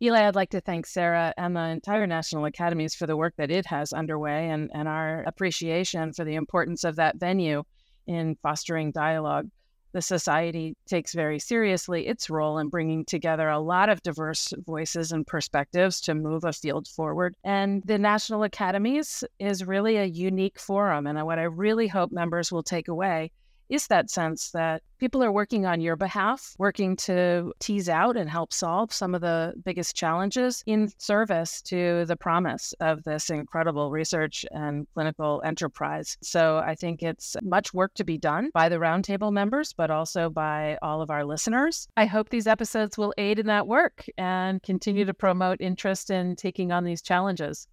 Eli, 0.03 0.27
I'd 0.27 0.35
like 0.35 0.51
to 0.51 0.61
thank 0.61 0.87
Sarah 0.87 1.33
and 1.39 1.57
the 1.57 1.61
entire 1.69 2.07
National 2.07 2.45
Academies 2.45 2.95
for 2.95 3.07
the 3.07 3.17
work 3.17 3.33
that 3.39 3.51
it 3.51 3.65
has 3.65 3.95
underway 3.95 4.51
and, 4.51 4.71
and 4.75 4.87
our 4.89 5.23
appreciation 5.23 6.13
for 6.13 6.23
the 6.23 6.35
importance 6.35 6.85
of 6.85 6.97
that 6.97 7.17
venue 7.17 7.63
in 8.07 8.37
fostering 8.43 8.93
dialogue. 8.93 9.49
the 9.93 10.03
society 10.03 10.77
takes 10.87 11.15
very 11.15 11.39
seriously 11.39 12.07
its 12.07 12.29
role 12.29 12.59
in 12.59 12.69
bringing 12.69 13.07
together 13.07 13.49
a 13.49 13.59
lot 13.59 13.89
of 13.89 14.03
diverse 14.03 14.53
voices 14.67 15.13
and 15.13 15.27
perspectives 15.27 16.03
to 16.03 16.15
move 16.15 16.45
a 16.45 16.53
field 16.53 16.87
forward. 16.87 17.35
And 17.43 17.83
the 17.87 17.97
National 17.97 18.43
Academies 18.43 19.25
is 19.39 19.65
really 19.65 19.97
a 19.97 20.05
unique 20.05 20.61
forum. 20.61 21.07
And 21.07 21.25
what 21.25 21.39
I 21.39 21.45
really 21.45 21.89
hope 21.89 22.13
members 22.13 22.53
will 22.53 22.63
take 22.63 22.89
away 22.89 23.33
is 23.69 23.87
that 23.89 24.11
sense 24.11 24.51
that 24.53 24.83
people 24.99 25.23
are 25.23 25.33
working 25.33 25.67
on 25.67 25.81
your 25.81 25.97
behalf, 25.97 26.55
working 26.59 26.97
to 26.97 27.53
tease 27.61 27.89
out 27.89 28.17
and 28.17 28.31
help 28.31 28.53
solve 28.53 28.93
some 28.93 29.15
of 29.15 29.21
the 29.21 29.55
biggest 29.65 29.95
challenges 29.95 30.63
in 30.67 30.91
service 30.99 31.61
to 31.63 32.05
the 32.07 32.17
promise 32.17 32.75
of 32.81 33.03
this 33.05 33.29
incredible 33.31 33.91
research 33.91 34.47
and 34.53 34.87
clinical 34.95 35.43
enterprise. 35.45 36.17
So 36.23 36.59
I 36.59 36.75
think 36.75 37.03
it's 37.03 37.37
much 37.43 37.75
work 37.75 37.93
to 37.95 38.05
be 38.05 38.19
done 38.19 38.51
by 38.55 38.69
the 38.69 38.77
roundtable 38.77 39.33
members, 39.33 39.73
but 39.73 39.91
also 39.91 40.31
by 40.31 40.79
all 40.83 41.03
of 41.03 41.11
our 41.11 41.25
listeners. 41.25 41.89
I 41.97 42.07
hope 42.07 42.29
these 42.29 42.47
episodes 42.47 42.97
will 42.97 43.13
aid 43.19 43.39
in 43.39 43.47
that 43.47 43.67
work 43.67 44.07
and 44.17 44.63
continue 44.63 45.05
to 45.05 45.15
promote 45.15 45.61
interest 45.61 46.11
in 46.11 46.37
taking 46.37 46.73
on 46.73 46.85
these 46.85 47.03
challenges. 47.03 47.67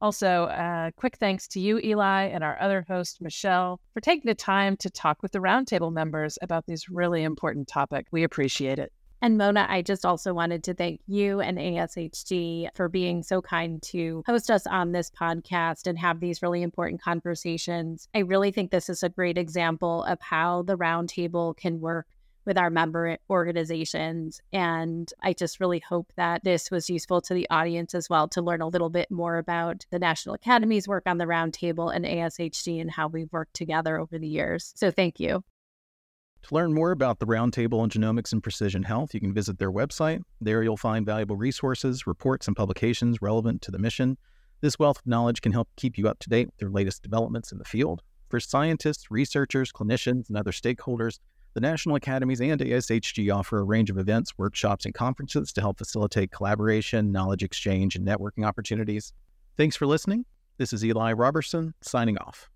Also, 0.00 0.44
uh, 0.44 0.90
quick 0.96 1.16
thanks 1.16 1.48
to 1.48 1.60
you, 1.60 1.80
Eli, 1.82 2.24
and 2.24 2.44
our 2.44 2.60
other 2.60 2.84
host, 2.88 3.20
Michelle, 3.20 3.80
for 3.92 4.00
taking 4.00 4.28
the 4.28 4.34
time 4.34 4.76
to 4.76 4.90
talk 4.90 5.22
with 5.22 5.32
the 5.32 5.40
roundtable 5.40 5.92
members 5.92 6.38
about 6.40 6.66
these 6.66 6.88
really 6.88 7.24
important 7.24 7.66
topics. 7.66 8.12
We 8.12 8.22
appreciate 8.22 8.78
it. 8.78 8.92
And 9.20 9.36
Mona, 9.36 9.66
I 9.68 9.82
just 9.82 10.06
also 10.06 10.32
wanted 10.32 10.62
to 10.64 10.74
thank 10.74 11.00
you 11.08 11.40
and 11.40 11.58
ASHG 11.58 12.68
for 12.76 12.88
being 12.88 13.24
so 13.24 13.42
kind 13.42 13.82
to 13.84 14.22
host 14.26 14.48
us 14.48 14.64
on 14.66 14.92
this 14.92 15.10
podcast 15.10 15.88
and 15.88 15.98
have 15.98 16.20
these 16.20 16.40
really 16.40 16.62
important 16.62 17.02
conversations. 17.02 18.08
I 18.14 18.20
really 18.20 18.52
think 18.52 18.70
this 18.70 18.88
is 18.88 19.02
a 19.02 19.08
great 19.08 19.36
example 19.36 20.04
of 20.04 20.20
how 20.20 20.62
the 20.62 20.78
roundtable 20.78 21.56
can 21.56 21.80
work 21.80 22.06
with 22.48 22.58
our 22.58 22.70
member 22.70 23.18
organizations. 23.30 24.40
And 24.52 25.12
I 25.22 25.34
just 25.34 25.60
really 25.60 25.78
hope 25.78 26.12
that 26.16 26.42
this 26.42 26.70
was 26.70 26.90
useful 26.90 27.20
to 27.20 27.34
the 27.34 27.48
audience 27.50 27.94
as 27.94 28.08
well 28.08 28.26
to 28.28 28.42
learn 28.42 28.62
a 28.62 28.66
little 28.66 28.88
bit 28.88 29.10
more 29.10 29.36
about 29.36 29.84
the 29.90 29.98
National 29.98 30.34
Academy's 30.34 30.88
work 30.88 31.04
on 31.06 31.18
the 31.18 31.26
roundtable 31.26 31.94
and 31.94 32.04
ASHG 32.04 32.80
and 32.80 32.90
how 32.90 33.06
we've 33.06 33.32
worked 33.32 33.54
together 33.54 34.00
over 34.00 34.18
the 34.18 34.26
years. 34.26 34.72
So 34.74 34.90
thank 34.90 35.20
you. 35.20 35.44
To 36.44 36.54
learn 36.54 36.72
more 36.72 36.92
about 36.92 37.18
the 37.18 37.26
Roundtable 37.26 37.80
on 37.80 37.90
Genomics 37.90 38.32
and 38.32 38.42
Precision 38.42 38.84
Health, 38.84 39.12
you 39.12 39.20
can 39.20 39.34
visit 39.34 39.58
their 39.58 39.72
website. 39.72 40.22
There 40.40 40.62
you'll 40.62 40.76
find 40.76 41.04
valuable 41.04 41.36
resources, 41.36 42.06
reports, 42.06 42.46
and 42.46 42.56
publications 42.56 43.20
relevant 43.20 43.60
to 43.62 43.70
the 43.70 43.78
mission. 43.78 44.16
This 44.62 44.78
wealth 44.78 45.00
of 45.00 45.06
knowledge 45.06 45.42
can 45.42 45.52
help 45.52 45.68
keep 45.76 45.98
you 45.98 46.08
up 46.08 46.18
to 46.20 46.30
date 46.30 46.46
with 46.46 46.56
their 46.56 46.70
latest 46.70 47.02
developments 47.02 47.52
in 47.52 47.58
the 47.58 47.64
field. 47.64 48.02
For 48.30 48.40
scientists, 48.40 49.10
researchers, 49.10 49.72
clinicians, 49.72 50.28
and 50.28 50.36
other 50.36 50.52
stakeholders, 50.52 51.18
the 51.54 51.60
National 51.60 51.96
Academies 51.96 52.40
and 52.40 52.60
ASHG 52.60 53.34
offer 53.34 53.58
a 53.58 53.64
range 53.64 53.90
of 53.90 53.98
events, 53.98 54.36
workshops, 54.38 54.84
and 54.84 54.94
conferences 54.94 55.52
to 55.52 55.60
help 55.60 55.78
facilitate 55.78 56.30
collaboration, 56.30 57.10
knowledge 57.10 57.42
exchange, 57.42 57.96
and 57.96 58.06
networking 58.06 58.44
opportunities. 58.44 59.12
Thanks 59.56 59.76
for 59.76 59.86
listening. 59.86 60.24
This 60.58 60.72
is 60.72 60.84
Eli 60.84 61.12
Robertson 61.12 61.74
signing 61.80 62.18
off. 62.18 62.48